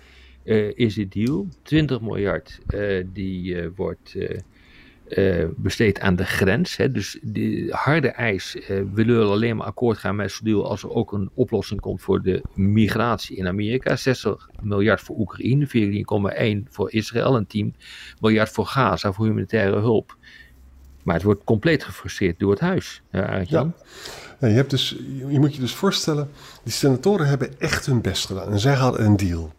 is 0.75 0.97
het 0.97 1.13
deal. 1.13 1.49
20 1.63 2.01
miljard 2.01 2.61
eh, 2.67 3.05
die 3.13 3.61
eh, 3.61 3.69
wordt 3.77 4.15
eh, 4.15 4.39
eh, 5.11 5.49
besteed 5.57 6.01
aan 6.01 6.17
de 6.17 6.25
grens. 6.25 6.77
Hè. 6.77 6.91
Dus 6.91 7.19
de 7.23 7.67
harde 7.71 8.09
eis, 8.09 8.57
eh, 8.57 8.67
we 8.67 9.05
willen 9.05 9.29
alleen 9.29 9.57
maar 9.57 9.67
akkoord 9.67 9.99
gaan 9.99 10.17
met 10.17 10.31
zo'n 10.31 10.45
deal 10.45 10.69
als 10.69 10.83
er 10.83 10.91
ook 10.91 11.13
een 11.13 11.31
oplossing 11.35 11.81
komt 11.81 12.03
voor 12.03 12.23
de 12.23 12.43
migratie 12.55 13.37
in 13.37 13.49
Amerika. 13.49 13.97
60 13.97 14.49
miljard 14.61 15.01
voor 15.01 15.17
Oekraïne, 15.19 15.67
14,1 16.65 16.69
voor 16.71 16.93
Israël 16.93 17.37
en 17.37 17.47
10 17.47 17.75
miljard 18.21 18.51
voor 18.51 18.67
Gaza 18.67 19.13
voor 19.13 19.27
humanitaire 19.27 19.81
hulp. 19.81 20.17
Maar 21.03 21.15
het 21.15 21.25
wordt 21.25 21.45
compleet 21.45 21.85
gefrustreerd 21.85 22.39
door 22.39 22.51
het 22.51 22.61
huis. 22.61 23.03
Ja, 24.41 24.49
je, 24.49 24.55
hebt 24.55 24.71
dus, 24.71 24.97
je 25.29 25.39
moet 25.39 25.55
je 25.55 25.61
dus 25.61 25.75
voorstellen, 25.75 26.31
die 26.63 26.73
senatoren 26.73 27.27
hebben 27.27 27.61
echt 27.61 27.87
hun 27.87 28.01
best 28.01 28.27
gedaan. 28.27 28.53
En 28.53 28.59
zij 28.59 28.75
hadden 28.75 29.05
een 29.05 29.17
deal. 29.17 29.53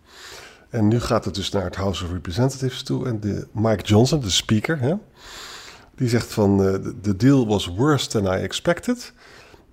En 0.72 0.88
nu 0.88 1.00
gaat 1.00 1.26
het 1.26 1.36
dus 1.36 1.50
naar 1.52 1.64
het 1.64 1.76
House 1.76 2.04
of 2.06 2.12
Representatives 2.12 2.84
toe. 2.84 3.08
En 3.08 3.20
de 3.20 3.48
Mike 3.52 3.84
Johnson, 3.84 4.20
de 4.20 4.30
speaker, 4.30 4.80
hè, 4.80 4.94
die 5.96 6.10
zegt 6.10 6.34
van... 6.34 6.64
eh, 6.64 6.74
the 7.02 7.16
deal 7.16 7.48
was 7.48 7.68
worse 7.68 8.08
than 8.08 8.26
I 8.26 8.42
expected. 8.42 9.14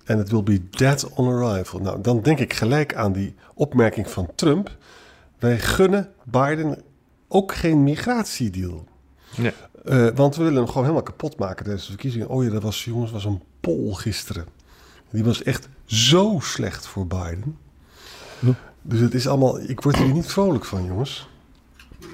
And 0.05 0.19
it 0.19 0.29
will 0.29 0.43
be 0.43 0.69
dead 0.69 1.09
on 1.13 1.27
arrival. 1.27 1.79
Nou, 1.79 2.01
dan 2.01 2.21
denk 2.21 2.39
ik 2.39 2.53
gelijk 2.53 2.95
aan 2.95 3.11
die 3.11 3.35
opmerking 3.53 4.09
van 4.09 4.29
Trump. 4.35 4.77
Wij 5.39 5.59
gunnen 5.59 6.09
Biden 6.23 6.81
ook 7.27 7.53
geen 7.53 7.83
migratiedeal. 7.83 8.87
Nee. 9.35 9.53
Eh, 9.85 10.07
want 10.15 10.35
we 10.35 10.43
willen 10.43 10.57
hem 10.57 10.67
gewoon 10.67 10.83
helemaal 10.83 11.03
kapot 11.03 11.37
maken 11.37 11.63
tijdens 11.63 11.85
de 11.85 11.91
verkiezingen. 11.91 12.29
Oh 12.29 12.43
ja, 12.43 12.49
dat 12.49 12.63
was, 12.63 12.85
jongens, 12.85 13.11
was 13.11 13.25
een 13.25 13.41
pol 13.59 13.93
gisteren. 13.93 14.45
Die 15.11 15.23
was 15.23 15.43
echt 15.43 15.69
zo 15.85 16.39
slecht 16.41 16.87
voor 16.87 17.07
Biden. 17.07 17.57
Hm. 18.39 18.51
Dus 18.81 18.99
het 18.99 19.13
is 19.13 19.27
allemaal... 19.27 19.59
Ik 19.61 19.81
word 19.81 19.97
hier 19.97 20.13
niet 20.13 20.25
vrolijk 20.25 20.65
van, 20.65 20.85
jongens. 20.85 21.27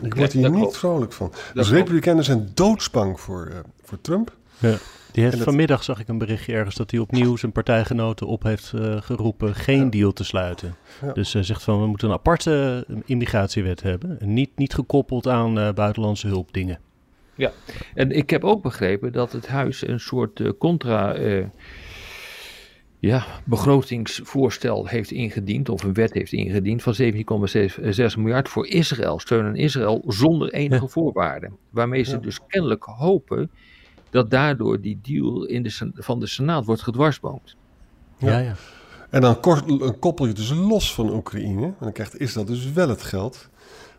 Ik 0.01 0.13
word 0.15 0.31
hier 0.34 0.41
dat 0.41 0.51
niet 0.51 0.62
klopt. 0.62 0.77
vrolijk 0.77 1.13
van. 1.13 1.29
Dus 1.31 1.51
klopt. 1.53 1.69
Republikeinen 1.69 2.24
zijn 2.24 2.51
doodsbang 2.53 3.19
voor, 3.19 3.45
eh, 3.45 3.57
voor 3.84 4.01
Trump. 4.01 4.36
Ja. 4.57 4.75
Die 5.12 5.24
heeft 5.24 5.36
dat- 5.36 5.45
vanmiddag 5.45 5.84
zag 5.84 6.00
ik 6.00 6.07
een 6.07 6.17
berichtje 6.17 6.53
ergens 6.53 6.75
dat 6.75 6.91
hij 6.91 7.00
opnieuw 7.00 7.36
zijn 7.36 7.51
partijgenoten 7.51 8.27
op 8.27 8.43
heeft 8.43 8.72
eh, 8.75 9.01
geroepen 9.01 9.55
geen 9.55 9.89
deal 9.89 10.12
te 10.13 10.24
sluiten. 10.24 10.75
Ja. 11.01 11.12
Dus 11.13 11.34
hij 11.34 11.43
zegt 11.43 11.63
van 11.63 11.81
we 11.81 11.88
moeten 11.88 12.07
een 12.07 12.13
aparte 12.13 12.86
eh, 12.89 12.95
immigratiewet 13.05 13.81
hebben. 13.81 14.19
En 14.19 14.34
niet, 14.34 14.50
niet 14.55 14.74
gekoppeld 14.74 15.27
aan 15.27 15.60
eh, 15.60 15.74
buitenlandse 15.74 16.27
hulpdingen. 16.27 16.79
En 17.93 18.12
ik 18.12 18.29
heb 18.29 18.43
ook 18.43 18.62
begrepen 18.62 19.12
dat 19.12 19.31
het 19.31 19.48
huis 19.48 19.88
een 19.88 20.00
soort 20.00 20.39
eh, 20.39 20.50
contra 20.60 21.13
eh, 21.13 21.45
ja, 23.05 23.25
begrotingsvoorstel 23.43 24.88
heeft 24.88 25.12
ingediend, 25.12 25.69
of 25.69 25.83
een 25.83 25.93
wet 25.93 26.13
heeft 26.13 26.31
ingediend 26.31 26.83
van 26.83 26.93
17,6 27.01 28.17
miljard 28.17 28.50
voor 28.50 28.67
Israël, 28.67 29.19
steun 29.19 29.45
aan 29.45 29.55
Israël 29.55 30.03
zonder 30.07 30.53
enige 30.53 30.81
Ja. 30.81 30.88
voorwaarden. 30.88 31.57
Waarmee 31.69 32.03
ze 32.03 32.12
Ja. 32.12 32.17
dus 32.17 32.39
kennelijk 32.47 32.83
hopen 32.83 33.51
dat 34.09 34.29
daardoor 34.29 34.81
die 34.81 35.00
deal 35.01 35.45
in 35.45 35.63
de, 35.63 35.91
van 35.93 36.19
de 36.19 36.27
Senaat 36.27 36.65
wordt 36.65 36.81
gedwarsboomd. 36.81 37.55
Ja. 38.17 38.31
Ja, 38.31 38.38
ja. 38.39 38.55
En 39.09 39.21
dan 39.21 39.39
kort- 39.39 39.67
dan 39.79 40.00
koppel 40.00 40.25
je 40.25 40.33
dus 40.33 40.50
los 40.53 40.93
van 40.93 41.09
Oekraïne. 41.13 41.63
En 41.65 41.75
dan 41.79 41.91
krijgt 41.91 42.19
Israël 42.19 42.45
dus 42.45 42.71
wel 42.71 42.89
het 42.89 43.01
geld. 43.03 43.50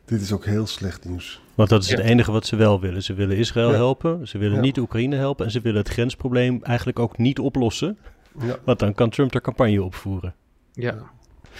Dit 0.05 0.21
is 0.21 0.33
ook 0.33 0.45
heel 0.45 0.67
slecht 0.67 1.05
nieuws. 1.09 1.41
Want 1.55 1.69
dat 1.69 1.83
is 1.83 1.89
Ja. 1.89 1.97
het 1.97 2.05
enige 2.05 2.33
wat 2.33 2.47
ze 2.47 2.57
wel 2.57 2.81
willen. 2.81 3.03
Ze 3.03 3.15
willen 3.15 3.37
Israël 3.37 3.69
Ja. 3.71 3.75
helpen, 3.75 4.29
ze 4.29 4.39
willen 4.39 4.55
Ja. 4.57 4.61
niet 4.63 4.79
Oekraïne 4.79 5.17
helpen 5.17 5.45
en 5.45 5.51
ze 5.51 5.61
willen 5.61 5.79
het 5.79 5.89
grensprobleem 5.89 6.59
eigenlijk 6.63 6.99
ook 6.99 7.19
niet 7.19 7.39
oplossen. 7.39 7.99
Ja. 8.41 8.59
Want 8.65 8.79
dan 8.79 8.95
kan 8.95 9.11
Trump 9.11 9.35
er 9.35 9.41
campagne 9.41 9.83
opvoeren. 9.83 10.35
Ja, 10.73 11.11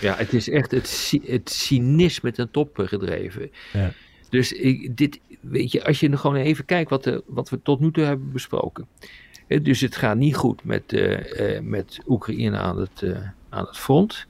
ja 0.01 0.15
het 0.17 0.33
is 0.33 0.49
echt 0.49 0.71
het, 0.71 1.13
het 1.25 1.51
cynisme 1.51 2.33
ten 2.33 2.51
top 2.51 2.79
eh, 2.79 2.87
gedreven. 2.87 3.51
Ja. 3.73 3.93
Dus 4.29 4.53
ik, 4.53 4.97
dit, 4.97 5.21
weet 5.41 5.73
je, 5.73 5.85
als 5.85 6.01
je 6.01 6.11
er 6.11 6.19
gewoon 6.19 6.37
even 6.37 6.65
kijkt 6.65 6.91
wat, 6.91 7.05
de, 7.05 7.23
wat 7.27 7.49
we 7.49 7.63
tot 7.63 7.81
nu 7.81 7.91
toe 7.91 8.05
hebben 8.05 8.33
besproken. 8.33 8.89
Hè, 9.47 9.63
Dus 9.63 9.81
het 9.81 9.97
gaat 9.97 10.17
niet 10.17 10.37
goed 10.37 10.65
met, 10.65 10.93
eh, 10.93 11.57
eh, 11.57 11.63
met 11.63 11.99
Oekraïne 12.07 12.57
aan 12.57 12.79
het, 12.79 13.03
eh, 13.03 13.19
aan 13.49 13.65
het 13.65 13.79
front. 13.79 14.27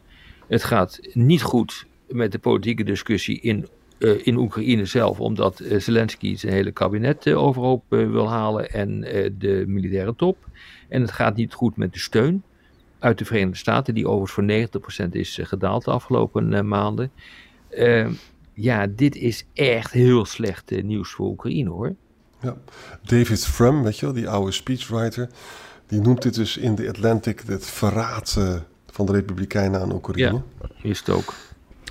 Het 0.48 0.64
gaat 0.64 1.00
niet 1.12 1.42
goed 1.42 1.86
met 2.08 2.32
de 2.32 2.38
politieke 2.38 2.84
discussie 2.84 3.40
in, 3.40 3.68
eh, 3.98 4.26
in 4.26 4.36
Oekraïne 4.36 4.84
zelf, 4.84 5.20
omdat 5.20 5.60
eh, 5.60 5.80
Zelensky 5.80 6.36
zijn 6.36 6.52
hele 6.52 6.72
kabinet 6.72 7.26
eh, 7.26 7.42
overhoop 7.42 7.82
wil 7.88 8.28
halen 8.28 8.70
en 8.70 9.00
de 9.38 9.64
militaire 9.66 10.14
top. 10.16 10.36
En 10.88 11.00
het 11.00 11.10
gaat 11.10 11.36
niet 11.36 11.54
goed 11.54 11.76
met 11.76 11.92
de 11.92 11.98
steun 11.98 12.42
uit 12.98 13.18
de 13.18 13.24
Verenigde 13.24 13.56
Staten, 13.56 13.94
die 13.94 14.08
overigens 14.08 14.70
voor 14.72 15.06
90% 15.06 15.08
is 15.10 15.38
gedaald 15.42 15.84
de 15.84 15.90
afgelopen 15.90 16.68
maanden. 16.68 17.10
Eh, 17.68 18.08
ja, 18.52 18.86
dit 18.86 19.16
is 19.16 19.46
echt 19.52 19.92
heel 19.92 20.24
slecht 20.24 20.82
nieuws 20.82 21.10
voor 21.10 21.26
Oekraïne 21.26 21.70
hoor. 21.70 21.94
Ja. 22.40 22.56
David 23.02 23.46
Frum, 23.46 23.82
weet 23.82 23.98
je 23.98 24.06
wel, 24.06 24.14
die 24.14 24.28
oude 24.28 24.52
speechwriter, 24.52 25.28
die 25.86 26.00
noemt 26.00 26.22
dit 26.22 26.34
dus 26.34 26.56
in 26.56 26.74
The 26.74 26.88
Atlantic 26.88 27.42
het 27.46 27.66
verraad 27.66 28.38
van 28.86 29.06
de 29.06 29.12
Republikeinen 29.12 29.80
aan 29.80 29.92
Oekraïne. 29.92 30.42
Is 30.82 30.98
het 30.98 31.10
ook. 31.10 31.34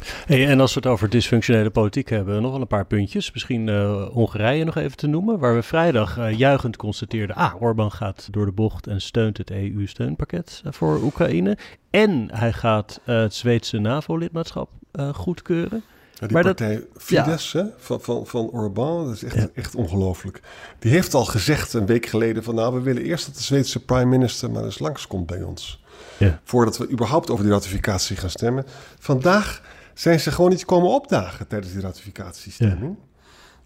Hey, 0.03 0.47
en 0.47 0.59
als 0.59 0.73
we 0.73 0.79
het 0.79 0.89
over 0.89 1.09
dysfunctionele 1.09 1.69
politiek 1.69 2.09
hebben, 2.09 2.41
nog 2.41 2.51
wel 2.51 2.61
een 2.61 2.67
paar 2.67 2.85
puntjes. 2.85 3.31
Misschien 3.31 3.69
eh, 3.69 4.05
Hongarije 4.07 4.63
nog 4.63 4.75
even 4.75 4.97
te 4.97 5.07
noemen, 5.07 5.39
waar 5.39 5.55
we 5.55 5.63
vrijdag 5.63 6.17
eh, 6.17 6.37
juichend 6.37 6.75
constateerden... 6.77 7.35
ah, 7.35 7.61
Orbán 7.61 7.91
gaat 7.91 8.27
door 8.31 8.45
de 8.45 8.51
bocht 8.51 8.87
en 8.87 9.01
steunt 9.01 9.37
het 9.37 9.51
EU-steunpakket 9.51 10.61
eh, 10.65 10.71
voor 10.71 11.01
Oekraïne. 11.03 11.57
En 11.89 12.27
hij 12.31 12.53
gaat 12.53 12.99
het 13.03 13.33
Zweedse 13.33 13.77
NAVO-lidmaatschap 13.77 14.69
goedkeuren. 15.13 15.83
Ja, 16.13 16.27
die 16.27 16.31
Maar 16.31 16.43
dat- 16.43 16.55
partij 16.55 16.83
Fidesz 16.97 17.53
hè, 17.53 17.63
van, 17.77 18.01
van, 18.01 18.25
van 18.27 18.49
Orbán, 18.49 19.05
dat 19.05 19.13
is 19.15 19.23
echt, 19.23 19.35
Ja. 19.35 19.47
echt 19.53 19.75
ongelooflijk. 19.75 20.41
Die 20.79 20.91
heeft 20.91 21.13
al 21.13 21.25
gezegd 21.25 21.73
een 21.73 21.85
week 21.85 22.05
geleden 22.05 22.43
van... 22.43 22.55
nou, 22.55 22.73
we 22.73 22.81
willen 22.81 23.03
eerst 23.03 23.25
dat 23.25 23.35
de 23.35 23.43
Zweedse 23.43 23.85
prime 23.85 24.05
minister 24.05 24.51
maar 24.51 24.63
eens 24.63 24.79
langskomt 24.79 25.25
bij 25.25 25.41
ons. 25.41 25.83
Ja. 26.17 26.39
Voordat 26.43 26.77
we 26.77 26.89
überhaupt 26.89 27.29
over 27.29 27.43
die 27.43 27.53
ratificatie 27.53 28.15
gaan 28.15 28.29
stemmen. 28.29 28.65
Vandaag 28.99 29.61
zijn 29.95 30.19
ze 30.19 30.31
gewoon 30.31 30.49
niet 30.49 30.65
komen 30.65 30.89
opdagen 30.89 31.47
tijdens 31.47 31.73
die 31.73 31.81
ratificatiestemming. 31.81 32.95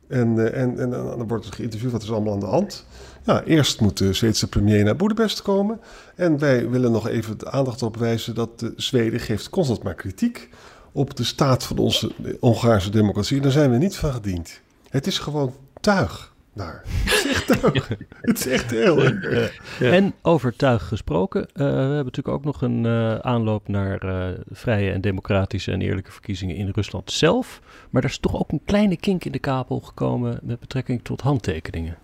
En, 0.07 0.39
eh, 0.39 0.61
en, 0.61 0.79
en 0.79 0.89
dan 0.89 1.27
wordt 1.27 1.45
er 1.45 1.53
geïnterviewd, 1.53 1.91
wat 1.91 2.01
is 2.01 2.07
er 2.07 2.13
allemaal 2.13 2.33
aan 2.33 2.39
de 2.39 2.45
hand? 2.45 2.85
Ja, 3.25 3.43
eerst 3.43 3.81
moet 3.81 3.97
de 3.97 4.13
Zweedse 4.13 4.47
premier 4.47 4.83
naar 4.83 4.95
Boedapest 4.95 5.41
komen. 5.41 5.79
En 6.15 6.39
wij 6.39 6.69
willen 6.69 6.91
nog 6.91 7.07
even 7.07 7.37
de 7.37 7.51
aandacht 7.51 7.81
op 7.81 7.97
wijzen 7.97 8.35
dat 8.35 8.59
de 8.59 8.73
Zweden 8.75 9.19
geeft 9.19 9.49
constant 9.49 9.83
maar 9.83 9.93
kritiek 9.95 10.49
op 10.91 11.15
de 11.15 11.23
staat 11.23 11.63
van 11.63 11.77
onze 11.77 12.11
Hongaarse 12.39 12.89
democratie. 12.89 13.41
Daar 13.41 13.51
zijn 13.51 13.71
we 13.71 13.77
niet 13.77 13.95
van 13.95 14.13
gediend. 14.13 14.59
Het 14.89 15.07
is 15.07 15.19
gewoon 15.19 15.53
tuig 15.81 16.28
daar. 16.59 16.81
Het 16.83 17.13
is 17.13 17.27
echt 17.27 17.47
tuig. 17.47 17.89
Het 18.21 18.39
is 18.39 18.47
echt 18.47 18.71
heel 18.71 19.03
erg. 19.03 19.53
Ja. 19.79 19.91
En 19.91 20.13
over 20.21 20.55
tuig 20.55 20.87
gesproken, 20.87 21.41
eh, 21.41 21.47
we 21.53 21.63
hebben 21.63 21.95
natuurlijk 21.95 22.27
ook 22.27 22.43
nog 22.43 22.61
een 22.61 22.85
eh, 22.85 23.15
aanloop 23.15 23.67
naar 23.67 24.01
eh, 24.01 24.39
vrije 24.51 24.91
en 24.91 25.01
democratische 25.01 25.71
en 25.71 25.81
eerlijke 25.81 26.11
verkiezingen 26.11 26.55
in 26.55 26.69
Rusland 26.69 27.11
zelf. 27.11 27.61
Maar 27.89 28.03
er 28.03 28.09
is 28.09 28.17
toch 28.17 28.35
ook 28.39 28.51
een 28.51 28.61
kleine 28.65 28.97
kink 28.97 29.25
in 29.25 29.31
de 29.31 29.39
kapel 29.39 29.79
gekomen 29.79 30.39
met 30.43 30.59
betrekking 30.59 31.03
tot 31.03 31.21
handtekeningen. 31.21 31.97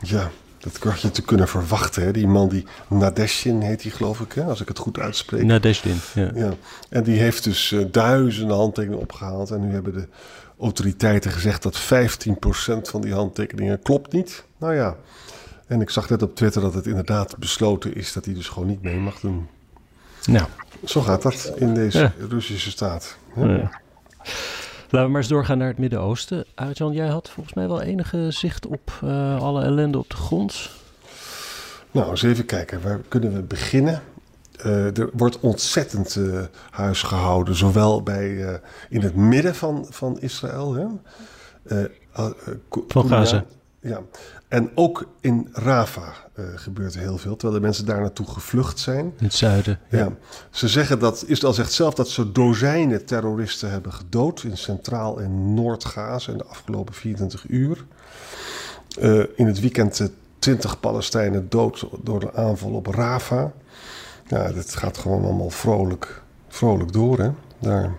Ja, 0.00 0.30
dat 0.58 0.78
had 0.78 1.00
je 1.00 1.10
te 1.10 1.22
kunnen 1.22 1.48
verwachten. 1.48 2.02
Hè? 2.02 2.12
Die 2.12 2.26
man 2.26 2.48
die 2.48 2.66
Nadeshin 2.88 3.60
heet 3.60 3.82
hij 3.82 3.90
geloof 3.90 4.20
ik, 4.20 4.32
hè? 4.32 4.44
als 4.44 4.60
ik 4.60 4.68
het 4.68 4.78
goed 4.78 4.98
uitspreek. 4.98 5.44
Nadezhdin, 5.44 5.96
ja. 6.14 6.30
Ja, 6.34 6.52
en 6.88 7.02
die 7.02 7.18
heeft 7.18 7.44
dus 7.44 7.74
duizenden 7.90 8.56
handtekeningen 8.56 9.02
opgehaald. 9.02 9.50
En 9.50 9.66
nu 9.66 9.72
hebben 9.72 9.92
de 9.94 10.08
autoriteiten 10.62 11.30
gezegd 11.30 11.62
dat 11.62 11.80
15% 11.80 11.84
van 12.82 13.00
die 13.00 13.14
handtekeningen 13.14 13.82
klopt 13.82 14.12
niet. 14.12 14.44
Nou 14.58 14.74
ja, 14.74 14.96
en 15.66 15.80
ik 15.80 15.90
zag 15.90 16.10
net 16.10 16.22
op 16.22 16.34
Twitter 16.34 16.62
dat 16.62 16.74
het 16.74 16.86
inderdaad 16.86 17.38
besloten 17.38 17.94
is 17.94 18.12
dat 18.12 18.24
hij 18.24 18.34
dus 18.34 18.48
gewoon 18.48 18.68
niet 18.68 18.82
mee 18.82 18.96
mag 18.96 19.20
doen. 19.20 19.48
Nou, 20.26 20.46
Zo 20.84 21.00
gaat 21.00 21.22
dat 21.22 21.52
in 21.56 21.74
deze 21.74 21.98
Ja. 21.98 22.12
Russische 22.28 22.70
staat. 22.70 23.16
Ja. 23.36 23.46
ja. 23.46 23.80
Laten 24.90 25.06
we 25.06 25.12
maar 25.12 25.20
eens 25.20 25.28
doorgaan 25.30 25.58
naar 25.58 25.68
het 25.68 25.78
Midden-Oosten. 25.78 26.44
Arjan, 26.54 26.92
jij 26.92 27.06
had 27.08 27.30
volgens 27.30 27.54
mij 27.54 27.68
wel 27.68 27.82
enige 27.82 28.26
zicht 28.30 28.66
op 28.66 28.92
eh, 29.02 29.40
alle 29.40 29.62
ellende 29.62 29.98
op 29.98 30.10
de 30.10 30.16
grond. 30.16 30.70
Nou, 31.90 32.10
eens 32.10 32.22
even 32.22 32.46
kijken. 32.46 32.82
Waar 32.82 33.00
kunnen 33.08 33.32
we 33.32 33.42
beginnen? 33.42 34.02
Eh, 34.62 34.98
er 34.98 35.10
wordt 35.12 35.40
ontzettend 35.40 36.16
eh, 36.16 36.40
huis 36.70 37.02
gehouden, 37.02 37.54
zowel 37.54 38.02
bij, 38.02 38.46
eh, 38.46 38.54
in 38.88 39.00
het 39.00 39.14
midden 39.14 39.54
van, 39.54 39.86
van 39.90 40.20
Israël. 40.20 40.74
Hè? 40.74 40.86
Van. 42.88 43.08
Gaza. 43.08 43.44
Ja, 43.80 44.00
en 44.48 44.70
ook 44.74 45.06
in 45.20 45.48
eh, 46.34 46.44
gebeurt 46.54 46.94
er 46.94 47.00
heel 47.00 47.18
veel, 47.18 47.36
terwijl 47.36 47.60
de 47.60 47.66
mensen 47.66 47.86
daar 47.86 48.00
naartoe 48.00 48.26
gevlucht 48.26 48.78
zijn. 48.78 49.04
In 49.04 49.24
het 49.24 49.34
zuiden. 49.34 49.78
Ja. 49.90 50.12
Ze 50.50 50.68
zeggen 50.68 50.98
dat, 50.98 51.24
Israël 51.26 51.52
zegt 51.52 51.72
zelf 51.72 51.94
dat 51.94 52.08
ze 52.08 52.32
dozijnen 52.32 53.04
terroristen 53.04 53.70
hebben 53.70 53.92
gedood 53.92 54.42
in 54.42 54.56
Centraal- 54.56 55.20
en 55.20 55.54
Noord-Gaza 55.54 56.32
in 56.32 56.38
de 56.38 56.44
afgelopen 56.44 56.94
24 56.94 57.44
uur. 57.48 57.84
In 59.36 59.46
het 59.46 59.60
weekend 59.60 60.00
eh, 60.00 60.06
20 60.38 60.80
Palestijnen 60.80 61.48
dood 61.48 61.86
door 62.02 62.20
de 62.20 62.34
aanval 62.34 62.70
op 62.70 62.86
Rafah. 62.86 63.50
Ja, 64.32 64.52
dat 64.52 64.74
gaat 64.74 64.98
gewoon 64.98 65.24
allemaal 65.24 65.50
vrolijk, 65.50 66.22
vrolijk 66.48 66.92
door, 66.92 67.18
hè? 67.18 67.30
Daar. 67.58 67.94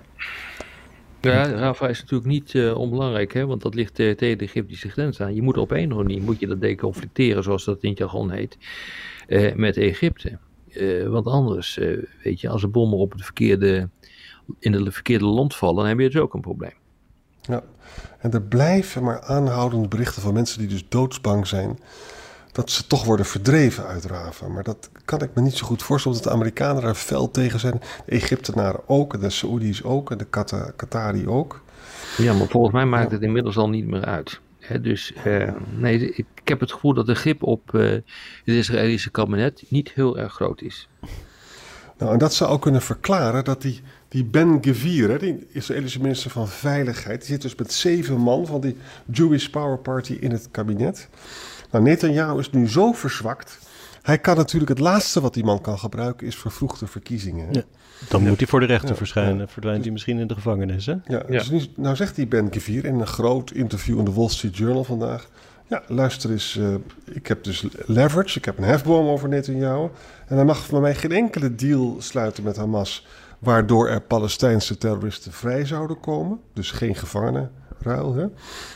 Ja, 1.21 1.45
Rafa 1.45 1.87
is 1.87 1.99
natuurlijk 2.01 2.29
niet 2.29 2.55
eh, 2.55 2.77
onbelangrijk, 2.77 3.33
hè, 3.33 3.45
want 3.45 3.61
dat 3.61 3.75
ligt 3.75 3.99
eh, 3.99 4.15
tegen 4.15 4.37
de 4.37 4.43
Egyptische 4.43 4.89
grens 4.89 5.21
aan. 5.21 5.35
Je 5.35 5.41
moet 5.41 5.57
op 5.57 5.71
een 5.71 5.77
of 5.77 5.83
andere 5.83 6.03
manier 6.03 6.21
moet 6.21 6.39
je 6.39 6.47
dat 6.47 6.61
deconflicteren, 6.61 7.43
zoals 7.43 7.65
dat 7.65 7.83
in 7.83 7.89
het 7.89 7.97
jargon 7.97 8.31
heet, 8.31 8.57
eh, 9.27 9.55
met 9.55 9.77
Egypte. 9.77 10.37
Want 11.07 11.27
anders, 11.27 11.79
weet 12.23 12.41
je, 12.41 12.49
als 12.49 12.61
de 12.61 12.67
bommen 12.67 12.97
op 12.97 13.11
het 13.11 13.23
verkeerde, 13.23 13.89
in 14.59 14.73
het 14.73 14.93
verkeerde 14.93 15.25
land 15.25 15.55
vallen, 15.55 15.75
dan 15.75 15.85
heb 15.85 15.99
je 15.99 16.09
dus 16.09 16.21
ook 16.21 16.33
een 16.33 16.41
probleem. 16.41 16.73
Ja. 17.41 17.63
En 18.19 18.31
er 18.31 18.41
blijven 18.41 19.03
maar 19.03 19.21
aanhoudend 19.21 19.89
berichten 19.89 20.21
van 20.21 20.33
mensen 20.33 20.59
die 20.59 20.67
dus 20.67 20.85
doodsbang 20.89 21.47
zijn. 21.47 21.79
Dat 22.53 22.69
ze 22.71 22.87
toch 22.87 23.03
worden 23.03 23.25
verdreven 23.25 23.85
uit 23.85 24.05
Rafah. 24.05 24.49
Maar 24.49 24.63
dat 24.63 24.89
kan 25.05 25.21
ik 25.21 25.29
me 25.33 25.41
niet 25.41 25.53
zo 25.53 25.65
goed 25.65 25.83
voorstellen, 25.83 26.17
omdat 26.17 26.31
de 26.31 26.37
Amerikanen 26.39 26.81
daar 26.81 26.95
fel 26.95 27.31
tegen 27.31 27.59
zijn. 27.59 27.81
De 28.05 28.11
Egyptenaren 28.11 28.81
ook, 28.85 29.21
de 29.21 29.29
Saoedi's 29.29 29.83
ook, 29.83 30.11
en 30.11 30.17
de 30.17 30.25
Qata- 30.25 30.71
Qatari 30.75 31.27
ook. 31.27 31.61
Ja, 32.17 32.33
maar 32.33 32.47
volgens 32.47 32.73
mij 32.73 32.85
maakt 32.85 33.11
het 33.11 33.21
inmiddels 33.21 33.57
al 33.57 33.69
niet 33.69 33.87
meer 33.87 34.05
uit. 34.05 34.39
Dus 34.81 35.13
eh, 35.13 35.51
nee, 35.77 36.13
ik, 36.13 36.25
heb 36.43 36.59
het 36.59 36.71
gevoel 36.71 36.93
dat 36.93 37.05
de 37.05 37.15
grip 37.15 37.43
op 37.43 37.75
eh, 37.75 37.81
het 37.89 38.03
Israëlische 38.45 39.11
kabinet 39.11 39.63
niet 39.69 39.91
heel 39.93 40.17
erg 40.17 40.33
groot 40.33 40.61
is. 40.61 40.89
Nou, 41.97 42.13
en 42.13 42.17
dat 42.19 42.33
zou 42.33 42.51
ook 42.51 42.61
kunnen 42.61 42.81
verklaren 42.81 43.43
dat 43.43 43.61
die, 43.61 43.81
die 44.07 44.25
Ben 44.25 44.57
Gvir, 44.61 45.19
die 45.19 45.47
Israëlische 45.51 46.01
minister 46.01 46.31
van 46.31 46.47
Veiligheid, 46.47 47.19
die 47.19 47.29
zit 47.29 47.41
dus 47.41 47.55
met 47.55 47.71
zeven 47.71 48.17
man 48.17 48.45
van 48.45 48.61
die 48.61 48.77
Jewish 49.11 49.47
Power 49.47 49.77
Party 49.77 50.13
in 50.13 50.31
het 50.31 50.47
kabinet. 50.51 51.09
Nou, 51.73 51.85
Netanyahu 51.85 52.39
is 52.39 52.49
nu 52.51 52.69
zo 52.69 52.91
verzwakt. 52.91 53.59
Hij 54.01 54.17
kan 54.17 54.35
natuurlijk 54.37 54.69
het 54.69 54.79
laatste 54.79 55.21
wat 55.21 55.33
die 55.33 55.43
man 55.43 55.61
kan 55.61 55.79
gebruiken 55.79 56.27
is 56.27 56.35
vervroegde 56.35 56.87
verkiezingen. 56.87 57.47
Ja. 57.53 57.61
Dan 58.09 58.27
moet 58.27 58.37
hij 58.37 58.47
voor 58.47 58.59
de 58.59 58.65
rechter 58.65 58.89
Ja, 58.89 58.95
verschijnen. 58.95 59.37
ja. 59.37 59.47
Verdwijnt 59.47 59.83
hij 59.83 59.91
misschien 59.91 60.17
in 60.19 60.27
de 60.27 60.33
gevangenis, 60.33 60.85
hè? 60.85 60.95
Ja, 61.05 61.19
dus 61.27 61.49
nu, 61.49 61.61
nou 61.75 61.95
zegt 61.95 62.15
die 62.15 62.27
Ben 62.27 62.47
Gvir 62.51 62.85
in 62.85 62.99
een 62.99 63.07
groot 63.07 63.51
interview 63.51 63.99
in 63.99 64.05
de 64.05 64.13
Wall 64.13 64.29
Street 64.29 64.57
Journal 64.57 64.83
vandaag. 64.83 65.27
Ja, 65.67 65.83
luister 65.87 66.31
eens, 66.31 66.57
eh, 66.57 66.75
ik 67.05 67.27
heb 67.27 67.43
dus 67.43 67.65
leverage, 67.85 68.37
ik 68.37 68.45
heb 68.45 68.57
een 68.57 68.63
hefboom 68.63 69.07
over 69.07 69.29
Netanyahu. 69.29 69.89
En 70.27 70.35
hij 70.35 70.45
mag 70.45 70.65
van 70.65 70.81
mij 70.81 70.95
geen 70.95 71.11
enkele 71.11 71.55
deal 71.55 71.95
sluiten 71.99 72.43
met 72.43 72.57
Hamas... 72.57 73.05
waardoor 73.39 73.89
er 73.89 74.01
Palestijnse 74.01 74.77
terroristen 74.77 75.31
vrij 75.31 75.65
zouden 75.65 75.99
komen. 75.99 76.39
Dus 76.53 76.71
geen 76.71 76.95
gevangenenruil. 76.95 78.15
Hè? 78.15 78.25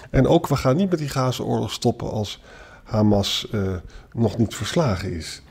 En 0.09 0.27
ook, 0.27 0.47
we 0.47 0.55
gaan 0.55 0.75
niet 0.75 0.89
met 0.89 0.99
die 0.99 1.09
Gaza-oorlog 1.09 1.71
stoppen 1.71 2.11
als 2.11 2.41
Hamas 2.87 3.47
eh, 3.51 3.75
nog 4.13 4.37
niet 4.37 4.55
verslagen 4.55 5.11
is. 5.13 5.41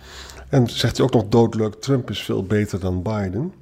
En 0.49 0.69
zegt 0.69 0.97
hij 0.97 1.07
ook 1.07 1.13
nog 1.13 1.29
doodleuk, 1.29 1.75
Trump 1.75 2.11
is 2.11 2.23
veel 2.23 2.45
beter 2.45 2.81
dan 2.81 3.03
Biden... 3.03 3.53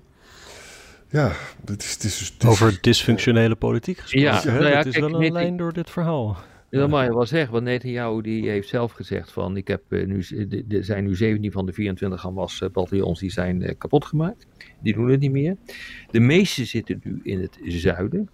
Ja, 1.09 1.33
dit 1.65 1.83
is, 1.83 1.99
dit 1.99 2.11
is 2.11 2.19
dus... 2.19 2.33
dit 2.33 2.43
is- 2.43 2.49
Over 2.49 2.79
dysfunctionele 2.81 3.55
politiek 3.55 3.99
gesproken. 3.99 4.29
Ja, 4.31 4.41
hè? 4.41 4.53
nou 4.59 4.65
ja, 4.71 4.79
is 4.85 4.93
kijk, 4.93 5.05
wel 5.05 5.15
een 5.15 5.21
net- 5.21 5.33
lijn 5.33 5.57
door 5.57 5.73
dit 5.73 5.91
verhaal. 5.91 6.37
Ja, 6.71 6.79
Dat 6.81 6.89
mag 6.91 7.05
je 7.05 7.15
wel 7.15 7.27
zeggen, 7.27 7.53
want 7.53 7.65
Netanyahu 7.65 8.23
die 8.23 8.49
heeft 8.49 8.69
zelf 8.69 8.93
gezegd 8.93 9.33
van 9.33 9.57
ik 9.57 9.69
heb 9.69 9.83
eh, 9.89 10.07
nu, 10.07 10.23
z- 10.23 10.33
er 10.69 10.85
zijn 10.85 11.05
nu 11.05 11.17
17 11.17 11.53
van 11.53 11.67
de 11.67 11.73
24 11.73 12.23
Hamas 12.23 12.61
eh, 12.61 12.69
bataljons 12.71 13.21
die 13.21 13.31
zijn 13.31 13.63
eh, 13.63 13.75
kapot 13.79 14.05
gemaakt. 14.05 14.47
Die 14.83 14.95
doen 14.95 15.09
het 15.09 15.21
niet 15.21 15.31
meer. 15.31 15.57
De 16.11 16.21
meeste 16.21 16.65
zitten 16.65 17.01
nu 17.05 17.21
in 17.23 17.41
het 17.41 17.59
zuiden 17.67 18.29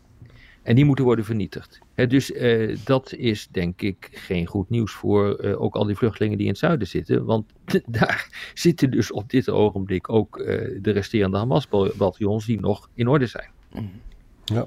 en 0.62 0.74
die 0.74 0.84
moeten 0.84 1.04
worden 1.04 1.24
vernietigd. 1.24 1.78
Dus 1.94 2.32
eh, 2.32 2.76
dat 2.84 3.12
is 3.12 3.48
denk 3.50 3.82
ik 3.82 4.08
geen 4.12 4.46
goed 4.46 4.70
nieuws 4.70 4.92
voor 4.92 5.34
eh, 5.34 5.62
ook 5.62 5.74
al 5.74 5.84
die 5.84 5.96
vluchtelingen 5.96 6.36
die 6.36 6.46
in 6.46 6.52
het 6.52 6.60
zuiden 6.60 6.86
zitten. 6.88 7.24
Want 7.24 7.44
daar 7.86 8.50
zitten 8.54 8.90
dus 8.90 9.12
op 9.12 9.30
dit 9.30 9.48
ogenblik 9.48 10.08
ook 10.12 10.38
eh, 10.38 10.78
de 10.82 10.90
resterende 10.90 11.36
Hamas 11.36 11.68
bataljons 11.68 12.46
die 12.46 12.60
nog 12.60 12.88
in 12.94 13.08
orde 13.08 13.26
zijn. 13.26 13.50
Ja. 14.44 14.66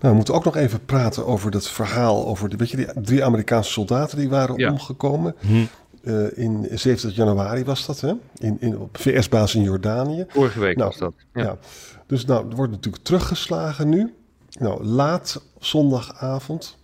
Nou, 0.00 0.10
we 0.10 0.14
moeten 0.14 0.34
ook 0.34 0.44
nog 0.44 0.56
even 0.56 0.84
praten 0.84 1.26
over 1.26 1.50
dat 1.50 1.68
verhaal 1.68 2.26
over 2.26 2.48
de, 2.48 2.56
weet 2.56 2.70
je, 2.70 2.76
die 2.76 3.02
drie 3.02 3.24
Amerikaanse 3.24 3.70
soldaten 3.72 4.18
die 4.18 4.28
waren 4.28 4.56
Ja. 4.58 4.70
omgekomen. 4.70 5.34
Hm. 5.38 5.64
Eh, 6.02 6.38
in 6.38 6.66
70 6.70 7.14
januari 7.16 7.64
was 7.64 7.86
dat, 7.86 8.00
hè? 8.00 8.12
In, 8.36 8.56
in, 8.60 8.78
op 8.78 8.96
VS-basis 8.96 9.54
in 9.54 9.62
Jordanië. 9.62 10.24
Vorige 10.28 10.60
week 10.60 10.76
Nou, 10.76 10.88
was 10.88 10.98
dat. 10.98 11.14
Ja. 11.32 11.42
Ja. 11.42 11.58
Dus 12.06 12.24
nou, 12.24 12.50
er 12.50 12.56
wordt 12.56 12.72
natuurlijk 12.72 13.04
teruggeslagen 13.04 13.88
nu. 13.88 14.14
Nou, 14.58 14.84
laat 14.84 15.42
zondagavond 15.58 16.76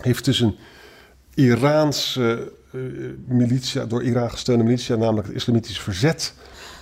heeft 0.00 0.24
dus 0.24 0.40
een 0.40 0.56
Iraanse 1.34 2.52
eh, 2.72 2.80
militia, 3.26 3.84
door 3.84 4.02
Iran 4.02 4.30
gesteunde 4.30 4.64
militia, 4.64 4.96
namelijk 4.96 5.26
het 5.26 5.36
Islamitisch 5.36 5.80
Verzet, 5.80 6.34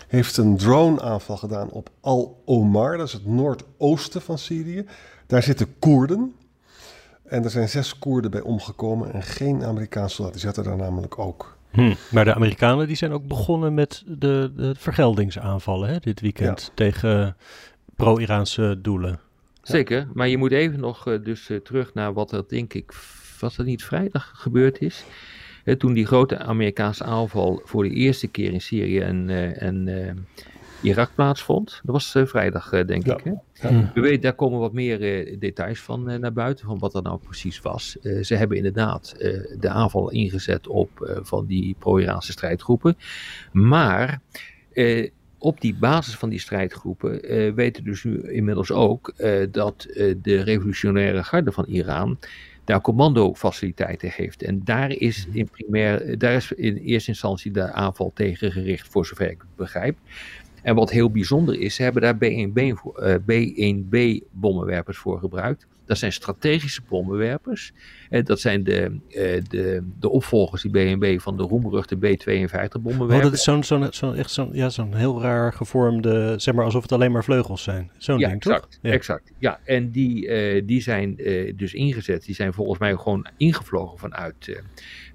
heeft 0.08 0.36
een 0.36 0.56
drone-aanval 0.56 1.36
gedaan 1.36 1.70
op 1.70 1.90
Al-Omar, 2.00 2.96
dat 2.96 3.06
is 3.06 3.12
het 3.12 3.26
noordoosten 3.26 4.22
van 4.22 4.38
Syrië. 4.38 4.86
Daar 5.26 5.42
zitten 5.42 5.78
Koerden. 5.78 6.34
En 7.24 7.44
er 7.44 7.50
zijn 7.50 7.68
zes 7.68 7.98
Koerden 7.98 8.30
bij 8.30 8.40
omgekomen 8.40 9.12
en 9.12 9.22
geen 9.22 9.64
Amerikaanse 9.64 10.14
soldaten. 10.14 10.40
Die 10.40 10.48
zaten 10.48 10.64
daar 10.64 10.76
namelijk 10.76 11.18
ook. 11.18 11.56
Hm. 11.70 11.94
Maar 12.10 12.24
de 12.24 12.34
Amerikanen 12.34 12.86
die 12.86 12.96
zijn 12.96 13.12
ook 13.12 13.26
begonnen 13.26 13.74
met 13.74 14.02
de, 14.06 14.52
de 14.56 14.74
vergeldingsaanvallen 14.78 15.88
hè, 15.88 15.98
dit 15.98 16.20
weekend 16.20 16.70
tegen 16.74 17.36
pro-Iraanse 17.96 18.78
doelen. 18.82 19.20
Zeker, 19.68 20.08
maar 20.12 20.28
je 20.28 20.36
moet 20.36 20.52
even 20.52 20.80
nog 20.80 21.06
eh, 21.06 21.22
dus 21.22 21.50
eh, 21.50 21.56
terug 21.56 21.94
naar 21.94 22.12
wat 22.12 22.32
er 22.32 22.44
denk 22.48 22.74
ik, 22.74 22.92
was 23.40 23.56
dat 23.56 23.66
niet 23.66 23.84
vrijdag 23.84 24.30
gebeurd 24.34 24.80
is? 24.80 25.04
Hè, 25.64 25.76
toen 25.76 25.92
die 25.92 26.06
grote 26.06 26.38
Amerikaanse 26.38 27.04
aanval 27.04 27.60
voor 27.64 27.82
de 27.82 27.90
eerste 27.90 28.26
keer 28.28 28.52
in 28.52 28.60
Syrië 28.60 29.00
en, 29.00 29.30
eh, 29.30 29.62
en 29.62 29.88
eh, 30.06 30.12
Irak 30.82 31.10
plaatsvond. 31.14 31.80
Dat 31.84 31.94
was 31.94 32.14
eh, 32.14 32.26
vrijdag 32.26 32.72
eh, 32.72 32.86
denk 32.86 33.06
Ja. 33.06 33.16
ik. 33.16 33.24
Hè? 33.24 33.30
Ja. 33.68 33.90
We 33.94 34.00
weten, 34.00 34.20
daar 34.20 34.34
komen 34.34 34.58
wat 34.58 34.72
meer 34.72 35.02
eh, 35.02 35.36
details 35.38 35.80
van 35.80 36.10
eh, 36.10 36.18
naar 36.18 36.32
buiten, 36.32 36.66
van 36.66 36.78
wat 36.78 36.92
dat 36.92 37.02
nou 37.04 37.18
precies 37.18 37.60
was. 37.60 37.98
Eh, 38.02 38.22
ze 38.22 38.34
hebben 38.34 38.56
inderdaad 38.56 39.14
eh, 39.18 39.30
de 39.60 39.68
aanval 39.68 40.10
ingezet 40.10 40.66
op 40.66 41.00
eh, 41.02 41.16
van 41.22 41.46
die 41.46 41.76
pro-Iraanse 41.78 42.32
strijdgroepen. 42.32 42.96
Maar 43.52 44.20
eh, 44.72 45.10
op 45.38 45.60
die 45.60 45.74
basis 45.74 46.16
van 46.16 46.28
die 46.28 46.38
strijdgroepen 46.38 47.22
eh, 47.22 47.52
weten 47.52 47.84
dus 47.84 48.04
nu 48.04 48.32
inmiddels 48.32 48.70
ook 48.70 49.08
eh, 49.16 49.46
dat 49.50 49.84
eh, 49.84 50.14
de 50.22 50.42
revolutionaire 50.42 51.24
garde 51.24 51.52
van 51.52 51.64
Iran 51.64 52.18
daar 52.64 52.80
commandofaciliteiten 52.80 54.10
heeft. 54.14 54.42
En 54.42 54.64
daar 54.64 54.90
is 54.90 55.26
in 55.32 55.48
primair, 55.48 56.18
daar 56.18 56.34
is 56.34 56.52
in 56.52 56.76
eerste 56.76 57.10
instantie 57.10 57.50
de 57.50 57.72
aanval 57.72 58.10
tegen 58.14 58.52
gericht, 58.52 58.88
voor 58.88 59.06
zover 59.06 59.30
ik 59.30 59.40
het 59.40 59.56
begrijp. 59.56 59.96
En 60.62 60.74
wat 60.74 60.90
heel 60.90 61.10
bijzonder 61.10 61.60
is, 61.60 61.74
ze 61.74 61.82
hebben 61.82 62.02
daar 62.02 62.16
B1B, 62.16 62.78
voor- 62.78 62.98
eh, 62.98 63.14
B1B 63.14 64.24
bommenwerpers 64.30 64.98
voor 64.98 65.18
gebruikt. 65.18 65.66
Dat 65.88 65.98
zijn 65.98 66.12
strategische 66.12 66.82
bommenwerpers. 66.88 67.72
En 68.10 68.24
dat 68.24 68.40
zijn 68.40 68.64
de, 68.64 69.00
eh, 69.08 69.42
de, 69.48 69.82
de 70.00 70.08
opvolgers, 70.08 70.62
die 70.62 70.96
B1B, 70.96 71.22
van 71.22 71.36
de 71.36 71.42
roemruchte 71.42 71.96
B52 71.96 72.80
bommenwerpers. 72.80 73.16
Oh, 73.16 73.22
dat 73.22 73.32
is 73.32 73.42
zo'n 73.42 73.64
zo'n 73.64 73.86
zo'n 73.90 74.14
echt 74.14 74.30
zo'n 74.30 74.48
ja, 74.52 74.68
zo'n 74.68 74.94
heel 74.94 75.22
raar 75.22 75.52
gevormde, 75.52 76.34
zeg 76.36 76.54
maar 76.54 76.64
alsof 76.64 76.82
het 76.82 76.92
alleen 76.92 77.12
maar 77.12 77.24
vleugels 77.24 77.62
zijn. 77.62 77.90
Zo'n 77.96 78.18
ja, 78.18 78.28
ding, 78.28 78.40
exact, 78.40 78.62
toch? 78.62 78.78
Ja. 78.82 78.92
exact. 78.92 79.32
Ja, 79.38 79.60
en 79.64 79.90
die, 79.90 80.28
eh, 80.28 80.62
die 80.66 80.82
zijn 80.82 81.18
eh, 81.18 81.52
dus 81.56 81.74
ingezet. 81.74 82.24
Die 82.24 82.34
zijn 82.34 82.52
volgens 82.52 82.78
mij 82.78 82.96
gewoon 82.96 83.26
ingevlogen 83.36 83.98
vanuit, 83.98 84.48
eh, 84.48 84.56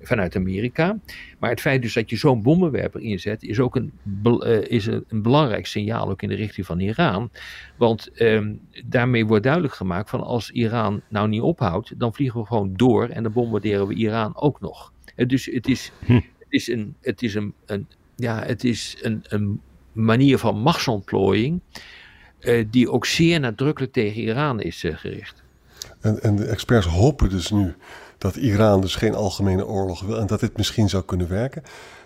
vanuit 0.01 0.35
Amerika. 0.35 0.97
Maar 1.43 1.51
het 1.51 1.61
feit 1.61 1.81
dus 1.81 1.93
dat 1.93 2.09
je 2.09 2.15
zo'n 2.15 2.41
bommenwerper 2.41 3.01
inzet, 3.01 3.43
is 3.43 3.59
ook 3.59 3.75
een, 3.75 3.91
uh, 4.23 4.61
is 4.61 4.85
een, 4.85 5.05
een, 5.07 5.21
belangrijk 5.21 5.65
signaal 5.65 6.09
ook 6.09 6.21
in 6.21 6.29
de 6.29 6.35
richting 6.35 6.65
van 6.65 6.79
Iran. 6.79 7.31
Want 7.77 8.21
um, 8.21 8.59
daarmee 8.85 9.25
wordt 9.25 9.43
duidelijk 9.43 9.73
gemaakt 9.73 10.09
van 10.09 10.21
als 10.21 10.51
Iran 10.51 11.01
nou 11.07 11.27
niet 11.27 11.41
ophoudt, 11.41 11.99
dan 11.99 12.13
vliegen 12.13 12.39
we 12.39 12.45
gewoon 12.45 12.73
door 12.75 13.07
en 13.07 13.23
dan 13.23 13.31
bombarderen 13.31 13.87
we 13.87 13.93
Iran 13.93 14.35
ook 14.35 14.61
nog. 14.61 14.91
Dus 15.15 15.45
het 15.45 15.67
is, 15.67 15.91
hm. 16.05 16.13
het 16.13 16.47
is, 16.49 16.67
een, 16.67 16.95
het 17.01 17.21
is, 17.23 17.35
een, 17.35 17.53
een, 17.65 17.87
ja, 18.15 18.43
het 18.43 18.63
is 18.63 18.97
een, 19.01 19.23
een 19.23 19.61
manier 19.91 20.37
van 20.37 20.59
machtsontplooiing 20.59 21.61
uh, 22.39 22.65
die 22.69 22.91
ook 22.91 23.05
zeer 23.05 23.39
nadrukkelijk 23.39 23.93
tegen 23.93 24.21
Iran 24.21 24.61
is 24.61 24.83
uh, 24.83 24.95
gericht. 24.95 25.43
En, 26.01 26.21
en 26.21 26.35
de 26.35 26.45
experts 26.45 26.85
hopen 26.85 27.29
dus 27.29 27.51
nu 27.51 27.75
dat 28.23 28.35
Iran 28.35 28.81
dus 28.81 28.95
geen 28.95 29.15
algemene 29.15 29.65
oorlog 29.65 30.01
wil 30.01 30.19
en 30.19 30.27
dat 30.27 30.39
dit 30.39 30.57
misschien 30.57 30.89
zou 30.89 31.03
kunnen 31.03 31.29
werken. 31.29 31.63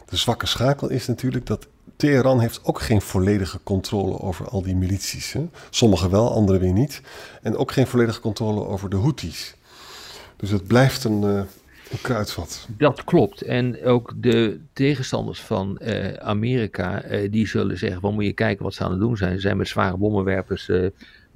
De 0.09 0.17
zwakke 0.17 0.45
schakel 0.45 0.89
is 0.89 1.07
natuurlijk 1.07 1.45
dat 1.45 1.67
Teheran 1.95 2.39
heeft 2.39 2.59
ook 2.63 2.81
geen 2.81 3.01
volledige 3.01 3.59
controle 3.63 4.19
over 4.19 4.47
al 4.47 4.61
die 4.61 4.75
milities. 4.75 5.33
Hè? 5.33 5.49
Wel, 6.09 6.31
andere 6.31 6.57
weer 6.59 6.73
niet. 6.73 7.01
En 7.41 7.57
ook 7.57 7.71
geen 7.71 7.87
volledige 7.87 8.19
controle 8.19 8.65
over 8.65 8.89
de 8.89 8.95
Houthis. 8.95 9.55
Dus 10.37 10.49
het 10.49 10.67
blijft 10.67 11.03
een, 11.03 11.21
uh, 11.21 11.41
kruidvat. 12.01 12.67
Dat 12.77 13.03
klopt. 13.03 13.41
En 13.41 13.83
ook 13.83 14.13
de 14.15 14.59
tegenstanders 14.73 15.41
van 15.41 15.79
uh, 15.81 16.13
Amerika, 16.13 17.05
uh, 17.05 17.31
die 17.31 17.47
zullen 17.47 17.77
zeggen, 17.77 18.01
wat 18.01 18.13
moet 18.13 18.25
je 18.25 18.33
kijken 18.33 18.63
wat 18.63 18.73
ze 18.73 18.83
aan 18.83 18.91
het 18.91 18.99
doen 18.99 19.17
zijn. 19.17 19.33
Ze 19.33 19.39
zijn 19.39 19.57
met 19.57 19.67
zware 19.67 19.97
bommenwerpers 19.97 20.71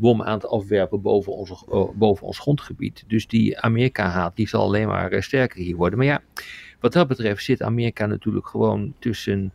bommen 0.02 0.26
aan 0.26 0.34
het 0.34 0.48
afwerpen 0.48 1.02
boven, 1.02 1.34
onze, 1.34 1.92
boven 1.96 2.28
ons 2.28 2.40
grondgebied. 2.40 3.04
Dus 3.08 3.28
die 3.28 3.60
Amerika-haat, 3.60 4.36
die 4.36 4.48
zal 4.48 4.64
alleen 4.64 4.88
maar 4.88 5.24
sterker 5.24 5.62
hier 5.62 5.76
worden. 5.76 5.98
Maar 5.98 6.08
ja, 6.08 6.22
wat 6.80 6.94
dat 6.94 7.08
betreft 7.08 7.44
zit 7.44 7.62
Amerika 7.62 8.06
natuurlijk 8.06 8.48
gewoon 8.48 8.94
tussen 9.00 9.54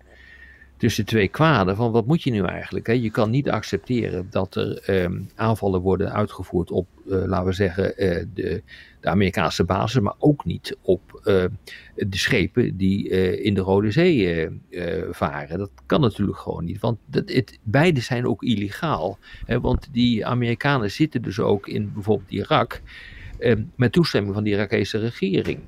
tussen 0.76 1.04
twee 1.04 1.28
kwaden. 1.28 1.76
Van 1.76 1.92
wat 1.92 2.06
moet 2.06 2.22
je 2.22 2.30
nu 2.30 2.42
eigenlijk? 2.42 2.86
Hè? 2.86 2.92
Je 2.92 3.10
kan 3.10 3.30
niet 3.30 3.50
accepteren 3.50 4.26
dat 4.30 4.54
er 4.54 4.78
ehm, 4.78 5.20
aanvallen 5.34 5.80
worden 5.80 6.12
uitgevoerd 6.12 6.70
op, 6.70 6.86
uh, 7.06 7.24
laten 7.24 7.46
we 7.46 7.52
zeggen, 7.52 7.94
de, 8.34 8.62
Amerikaanse 9.08 9.64
basis, 9.64 10.00
maar 10.00 10.14
ook 10.18 10.44
niet 10.44 10.76
op 10.82 11.20
uh, 11.24 11.44
de 11.94 12.16
schepen 12.16 12.76
die 12.76 13.08
in 13.42 13.54
de 13.54 13.60
Rode 13.60 13.90
Zee 13.90 14.48
varen. 15.10 15.58
Dat 15.58 15.70
kan 15.86 16.00
natuurlijk 16.00 16.38
gewoon 16.38 16.64
niet, 16.64 16.80
want 16.80 16.98
dat, 17.06 17.28
het, 17.28 17.58
beide 17.62 18.00
zijn 18.00 18.26
ook 18.26 18.42
illegaal. 18.42 19.18
Hè? 19.44 19.60
Want 19.60 19.88
die 19.92 20.26
Amerikanen 20.26 20.90
zitten 20.90 21.22
dus 21.22 21.40
ook 21.40 21.68
in 21.68 21.92
bijvoorbeeld 21.92 22.30
Irak 22.30 22.80
met 23.76 23.92
toestemming 23.92 24.34
van 24.34 24.44
de 24.44 24.50
Irakese 24.50 24.98
regering. 24.98 25.60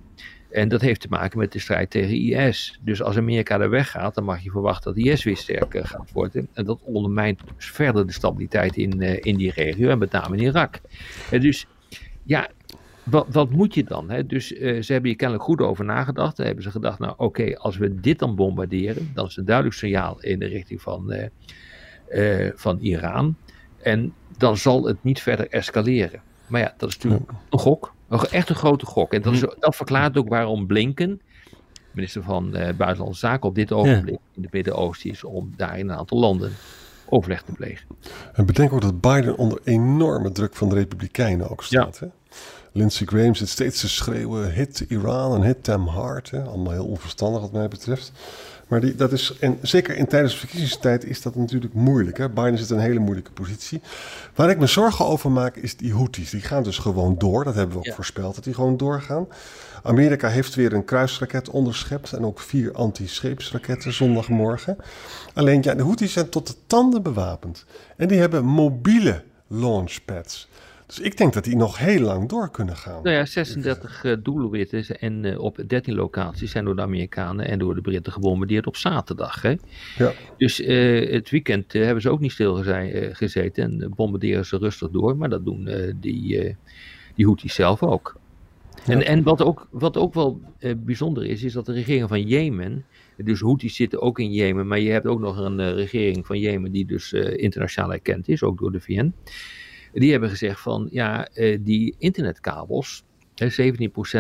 En 0.50 0.68
dat 0.68 0.80
heeft 0.80 1.00
te 1.00 1.08
maken 1.10 1.38
met 1.38 1.52
de 1.52 1.58
strijd 1.58 1.90
tegen 1.90 2.14
IS. 2.14 2.78
Dus 2.82 3.02
als 3.02 3.16
Amerika 3.16 3.60
er 3.60 3.70
weggaat, 3.70 4.14
dan 4.14 4.24
mag 4.24 4.42
je 4.42 4.50
verwachten 4.50 4.94
dat 4.94 5.04
IS 5.04 5.24
weer 5.24 5.36
sterker 5.36 5.86
gaat 5.86 6.12
worden. 6.12 6.48
En 6.52 6.64
dat 6.64 6.80
ondermijnt 6.82 7.40
verder 7.56 8.06
de 8.06 8.12
stabiliteit 8.12 8.76
in, 8.76 9.00
in 9.00 9.36
die 9.36 9.50
regio 9.50 9.88
en 9.88 9.98
met 9.98 10.12
name 10.12 10.36
in 10.36 10.42
Irak. 10.42 10.80
En 11.30 11.40
dus 11.40 11.66
ja, 12.22 12.48
wat, 13.10 13.26
wat 13.30 13.50
moet 13.50 13.74
je 13.74 13.84
dan? 13.84 14.10
Hè? 14.10 14.26
Dus 14.26 14.52
uh, 14.52 14.82
ze 14.82 14.92
hebben 14.92 15.10
hier 15.10 15.18
kennelijk 15.18 15.46
goed 15.46 15.60
over 15.60 15.84
nagedacht. 15.84 16.36
Dan 16.36 16.46
hebben 16.46 16.64
ze 16.64 16.70
gedacht, 16.70 16.98
nou 16.98 17.14
oké, 17.16 17.56
als 17.56 17.76
we 17.76 18.00
dit 18.00 18.18
dan 18.18 18.36
bombarderen, 18.36 19.10
dan 19.14 19.26
is 19.26 19.36
een 19.36 19.44
duidelijk 19.44 19.76
signaal 19.76 20.20
in 20.20 20.38
de 20.38 20.46
richting 20.46 20.82
van, 20.82 21.12
uh, 22.08 22.50
van 22.54 22.78
Iran. 22.78 23.36
En 23.82 24.14
dan 24.36 24.56
zal 24.56 24.84
het 24.84 25.04
niet 25.04 25.22
verder 25.22 25.48
escaleren. 25.48 26.22
Maar 26.46 26.60
ja, 26.60 26.74
dat 26.76 26.88
is 26.88 26.98
natuurlijk 26.98 27.30
een 27.50 27.58
gok. 27.58 27.94
Echt 28.30 28.48
een 28.48 28.54
grote 28.54 28.86
gok. 28.86 29.12
En 29.12 29.22
dat, 29.22 29.32
is, 29.32 29.40
dat 29.40 29.76
verklaart 29.76 30.16
ook 30.16 30.28
waarom 30.28 30.66
Blinken, 30.66 31.20
minister 31.90 32.22
van 32.22 32.50
Buitenlandse 32.50 33.18
Zaken, 33.18 33.48
op 33.48 33.54
dit 33.54 33.72
ogenblik 33.72 34.18
in 34.34 34.42
het 34.42 34.52
Midden-Oosten 34.52 35.10
is 35.10 35.24
om 35.24 35.52
daar 35.56 35.78
in 35.78 35.88
een 35.88 35.96
aantal 35.96 36.18
landen 36.18 36.50
overleg 37.08 37.42
te 37.42 37.52
plegen. 37.52 37.86
En 38.32 38.46
bedenk 38.46 38.72
ook 38.72 38.80
dat 38.80 39.00
Biden 39.00 39.36
onder 39.36 39.60
enorme 39.64 40.32
druk 40.32 40.54
van 40.54 40.68
de 40.68 40.74
Republikeinen 40.74 41.50
ook 41.50 41.62
staat. 41.62 41.98
Ja. 42.00 42.06
Hè? 42.06 42.12
Lindsey 42.78 43.06
Graham 43.06 43.34
zit 43.34 43.48
steeds 43.48 43.80
te 43.80 43.88
schreeuwen: 43.88 44.52
hit 44.52 44.84
Iran 44.88 45.34
en 45.34 45.42
hit 45.42 45.64
them 45.64 45.86
hard. 45.86 46.30
Hè? 46.30 46.42
Allemaal 46.42 46.72
heel 46.72 46.86
onverstandig 46.86 47.40
wat 47.40 47.52
mij 47.52 47.68
betreft. 47.68 48.12
Maar 48.68 48.80
die, 48.80 48.94
dat 48.94 49.12
is, 49.12 49.36
en 49.40 49.58
zeker 49.62 49.96
in 49.96 50.06
tijdens 50.06 50.32
de 50.32 50.38
verkiezingstijd 50.38 51.04
is 51.04 51.22
dat 51.22 51.34
natuurlijk 51.34 51.74
moeilijk. 51.74 52.18
Hè? 52.18 52.28
Biden 52.28 52.58
zit 52.58 52.70
in 52.70 52.76
een 52.76 52.82
hele 52.82 52.98
moeilijke 52.98 53.30
positie. 53.30 53.80
Waar 54.34 54.50
ik 54.50 54.58
me 54.58 54.66
zorgen 54.66 55.06
over 55.06 55.30
maak 55.30 55.56
is 55.56 55.76
die 55.76 55.94
Houthis. 55.94 56.30
Die 56.30 56.40
gaan 56.40 56.62
dus 56.62 56.78
gewoon 56.78 57.18
door. 57.18 57.44
Dat 57.44 57.54
hebben 57.54 57.80
we 57.80 57.88
ook 57.88 57.94
voorspeld 57.94 58.34
dat 58.34 58.44
die 58.44 58.54
gewoon 58.54 58.76
doorgaan. 58.76 59.26
Amerika 59.82 60.28
heeft 60.28 60.54
weer 60.54 60.72
een 60.72 60.84
kruisraket 60.84 61.50
onderschept 61.50 62.12
en 62.12 62.24
ook 62.24 62.40
vier 62.40 62.72
anti-scheepsraketten 62.72 63.92
zondagmorgen. 63.92 64.76
Alleen 65.34 65.62
ja, 65.62 65.74
de 65.74 65.82
Houthis 65.82 66.12
zijn 66.12 66.28
tot 66.28 66.46
de 66.46 66.54
tanden 66.66 67.02
bewapend. 67.02 67.64
En 67.96 68.08
die 68.08 68.18
hebben 68.18 68.44
mobiele 68.44 69.22
launchpads. 69.46 70.48
Dus 70.88 71.00
ik 71.00 71.16
denk 71.16 71.32
dat 71.32 71.44
die 71.44 71.56
nog 71.56 71.78
heel 71.78 72.00
lang 72.00 72.28
door 72.28 72.50
kunnen 72.50 72.76
gaan. 72.76 73.02
Nou 73.02 73.16
ja, 73.16 73.24
36 73.24 74.04
uh, 74.04 74.16
doelwitten 74.22 75.00
en 75.00 75.24
uh, 75.24 75.40
op 75.40 75.64
13 75.66 75.94
locaties 75.94 76.50
zijn 76.50 76.64
door 76.64 76.76
de 76.76 76.82
Amerikanen 76.82 77.48
en 77.48 77.58
door 77.58 77.74
de 77.74 77.80
Britten 77.80 78.12
gebombardeerd 78.12 78.66
op 78.66 78.76
zaterdag. 78.76 79.42
Hè? 79.42 79.54
Ja. 79.96 80.12
Dus 80.36 80.60
uh, 80.60 81.10
het 81.10 81.30
weekend 81.30 81.72
hebben 81.72 82.02
ze 82.02 82.10
ook 82.10 82.20
niet 82.20 82.32
stilgezeten 82.32 83.64
en 83.64 83.92
bombarderen 83.96 84.46
ze 84.46 84.56
rustig 84.56 84.90
door. 84.90 85.16
Maar 85.16 85.28
dat 85.28 85.44
doen 85.44 85.68
die, 86.00 86.56
die 87.14 87.26
Houthis 87.26 87.54
zelf 87.54 87.82
ook. 87.82 88.16
Ja. 88.84 88.92
En, 88.92 89.06
en 89.06 89.22
wat, 89.22 89.42
ook, 89.42 89.68
wat 89.70 89.96
ook 89.96 90.14
wel 90.14 90.40
bijzonder 90.76 91.24
is, 91.24 91.42
is 91.42 91.52
dat 91.52 91.66
de 91.66 91.72
regering 91.72 92.08
van 92.08 92.22
Jemen, 92.22 92.84
dus 93.16 93.40
Houthis 93.40 93.76
zitten 93.76 94.00
ook 94.00 94.18
in 94.18 94.32
Jemen, 94.32 94.66
maar 94.66 94.80
je 94.80 94.90
hebt 94.90 95.06
ook 95.06 95.20
nog 95.20 95.38
een 95.38 95.74
regering 95.74 96.26
van 96.26 96.38
Jemen 96.38 96.72
die 96.72 96.86
dus 96.86 97.12
internationaal 97.12 97.92
erkend 97.92 98.28
is, 98.28 98.42
ook 98.42 98.58
door 98.58 98.72
de 98.72 98.80
VN. 98.80 99.12
Die 99.92 100.10
hebben 100.10 100.28
gezegd 100.28 100.60
van 100.60 100.88
ja, 100.90 101.28
uh, 101.34 101.58
die 101.60 101.94
internetkabels, 101.98 103.04
17% 103.44 103.46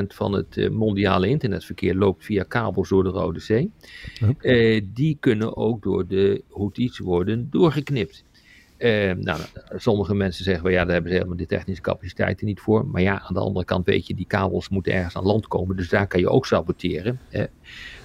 van 0.06 0.32
het 0.32 0.56
uh, 0.56 0.70
mondiale 0.70 1.28
internetverkeer 1.28 1.94
loopt 1.94 2.24
via 2.24 2.42
kabels 2.42 2.88
door 2.88 3.02
de 3.04 3.10
Rode 3.10 3.40
Zee. 3.40 3.70
Okay. 4.28 4.74
Uh, 4.76 4.82
die 4.94 5.16
kunnen 5.20 5.56
ook 5.56 5.82
door 5.82 6.06
de 6.06 6.42
Houthis 6.50 6.98
worden 6.98 7.48
doorgeknipt. 7.50 8.24
nou, 9.18 9.40
sommige 9.76 10.14
mensen 10.14 10.44
zeggen 10.44 10.64
wel 10.64 10.72
ja, 10.72 10.84
daar 10.84 10.92
hebben 10.92 11.10
ze 11.10 11.16
helemaal 11.16 11.38
de 11.38 11.46
technische 11.46 11.82
capaciteiten 11.82 12.46
niet 12.46 12.60
voor. 12.60 12.86
Maar 12.86 13.02
ja, 13.02 13.20
aan 13.20 13.34
de 13.34 13.40
andere 13.40 13.64
kant 13.64 13.86
weet 13.86 14.06
je, 14.06 14.14
die 14.14 14.26
kabels 14.26 14.68
moeten 14.68 14.92
ergens 14.92 15.16
aan 15.16 15.24
land 15.24 15.48
komen. 15.48 15.76
Dus 15.76 15.88
daar 15.88 16.06
kan 16.06 16.20
je 16.20 16.28
ook 16.28 16.46
saboteren. 16.46 17.20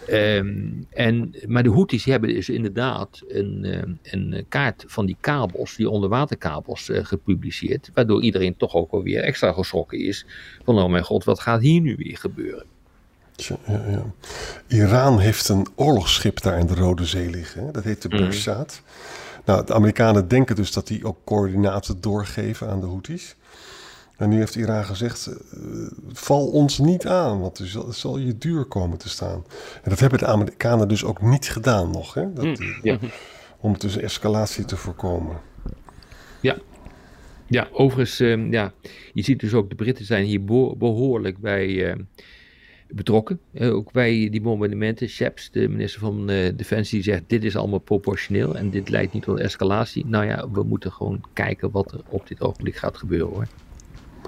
Um, 0.09 0.85
en, 0.89 1.35
maar 1.47 1.63
de 1.63 1.71
Houthis 1.71 2.05
hebben 2.05 2.33
dus 2.33 2.49
inderdaad 2.49 3.21
een, 3.27 3.97
een 4.03 4.45
kaart 4.49 4.83
van 4.87 5.05
die 5.05 5.17
kabels, 5.19 5.75
die 5.75 5.89
onderwaterkabels, 5.89 6.89
uh, 6.89 7.05
gepubliceerd. 7.05 7.89
Waardoor 7.93 8.21
iedereen 8.21 8.57
toch 8.57 8.73
ook 8.73 8.91
alweer 8.91 9.23
extra 9.23 9.51
geschrokken 9.51 9.99
is. 9.99 10.25
Van 10.63 10.79
oh 10.79 10.89
mijn 10.89 11.03
god, 11.03 11.23
wat 11.23 11.39
gaat 11.39 11.61
hier 11.61 11.81
nu 11.81 11.95
weer 11.95 12.17
gebeuren? 12.17 12.65
Ja, 13.35 13.57
ja. 13.67 14.13
Iran 14.67 15.19
heeft 15.19 15.49
een 15.49 15.67
oorlogsschip 15.75 16.41
daar 16.41 16.59
in 16.59 16.67
de 16.67 16.75
Rode 16.75 17.05
Zee 17.05 17.29
liggen. 17.29 17.65
Hè? 17.65 17.71
Dat 17.71 17.83
heet 17.83 18.01
de 18.01 18.07
Bersat. 18.07 18.81
Mm. 18.83 19.41
Nou, 19.45 19.65
de 19.65 19.73
Amerikanen 19.73 20.27
denken 20.27 20.55
dus 20.55 20.71
dat 20.71 20.87
die 20.87 21.05
ook 21.05 21.17
coördinaten 21.25 22.01
doorgeven 22.01 22.69
aan 22.69 22.79
de 22.79 22.85
Houthis. 22.85 23.35
En 24.17 24.29
nu 24.29 24.37
heeft 24.37 24.55
Iran 24.55 24.85
gezegd: 24.85 25.27
uh, 25.27 25.91
val 26.11 26.47
ons 26.47 26.77
niet 26.77 27.07
aan, 27.07 27.39
want 27.39 27.57
het 27.57 27.67
zal, 27.67 27.87
het 27.87 27.95
zal, 27.95 28.17
je 28.17 28.37
duur 28.37 28.65
komen 28.65 28.97
te 28.97 29.09
staan. 29.09 29.43
En 29.83 29.89
dat 29.89 29.99
hebben 29.99 30.19
de 30.19 30.25
Amerikanen 30.25 30.87
dus 30.87 31.03
ook 31.03 31.21
niet 31.21 31.49
gedaan 31.49 31.91
nog, 31.91 32.13
hè? 32.13 32.33
Dat, 32.33 32.45
mm, 32.45 32.75
ja. 32.83 32.97
om 33.59 33.77
dus 33.77 33.97
escalatie 33.97 34.65
te 34.65 34.77
voorkomen. 34.77 35.37
Ja. 36.41 36.57
Ja, 37.47 37.67
overigens, 37.71 38.21
uh, 38.21 38.51
ja, 38.51 38.73
je 39.13 39.23
ziet 39.23 39.39
dus 39.39 39.53
ook, 39.53 39.69
de 39.69 39.75
Britten 39.75 40.05
zijn 40.05 40.25
hier 40.25 40.43
behoorlijk 40.77 41.37
bij 41.37 41.67
uh, 41.67 41.95
betrokken. 42.87 43.39
ook 43.59 43.91
bij 43.91 44.27
die 44.31 44.41
bombardementen. 44.41 45.07
Sheps, 45.09 45.51
de 45.51 45.69
minister 45.69 45.99
van 45.99 46.27
Defensie, 46.55 47.03
zegt: 47.03 47.23
Dit 47.27 47.43
is 47.43 47.55
allemaal 47.55 47.79
proportioneel 47.79 48.57
en 48.57 48.69
dit 48.69 48.89
leidt 48.89 49.13
niet 49.13 49.23
tot 49.23 49.39
escalatie. 49.39 50.05
Nou 50.05 50.25
ja, 50.25 50.49
we 50.49 50.63
moeten 50.63 50.91
gewoon 50.91 51.21
kijken 51.33 51.71
wat 51.71 51.91
er 51.91 52.01
op 52.09 52.27
dit 52.27 52.41
ogenblik 52.41 52.75
gaat 52.75 52.97
gebeuren 52.97 53.27
hoor. 53.27 53.47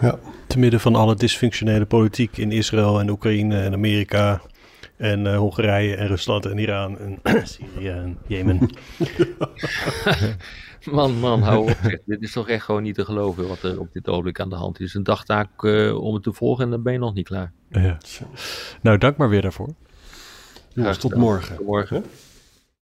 Ja. 0.02 0.20
Te 0.48 0.60
midden 0.60 0.80
van 0.80 0.96
alle 0.96 1.16
dysfunctionele 1.16 1.86
politiek 1.86 2.38
in 2.38 2.52
Israël 2.52 3.00
en 3.00 3.10
Oekraïne 3.10 3.62
en 3.62 3.74
Amerika 3.74 4.42
en 4.98 5.26
uh, 5.26 5.38
Hongarije 5.38 5.96
en 5.96 6.08
Rusland 6.08 6.46
en 6.46 6.58
Iran 6.58 7.00
en 7.00 7.20
Syrië 7.48 7.90
en 7.90 8.18
Jemen. 8.28 8.60
man, 10.92 11.20
man, 11.20 11.42
hou 11.42 11.70
op. 11.70 12.00
dit 12.06 12.22
is 12.22 12.32
toch 12.32 12.50
echt 12.50 12.64
gewoon 12.64 12.84
niet 12.84 12.96
te 12.96 13.06
geloven 13.06 13.48
wat 13.48 13.64
er 13.64 13.80
op 13.80 13.94
dit 13.94 14.08
ogenblik 14.08 14.40
aan 14.40 14.50
de 14.50 14.56
hand 14.56 14.80
is. 14.80 14.94
Een 14.94 15.04
dagtaak 15.04 15.64
uh, 15.64 16.02
om 16.02 16.14
het 16.14 16.24
te 16.24 16.34
volgen 16.34 16.64
en 16.64 16.70
dan 16.70 16.84
ben 16.84 16.94
je 16.94 17.00
nog 17.00 17.14
niet 17.14 17.28
klaar. 17.28 17.52
Ja. 17.70 17.98
Nou, 18.82 18.98
dank 18.98 19.18
maar 19.18 19.30
weer 19.30 19.42
daarvoor. 19.42 19.70
Jongens, 20.74 20.98
tot 20.98 21.16
morgen. 21.16 21.56
Tot 21.56 21.66
morgen. 21.66 22.04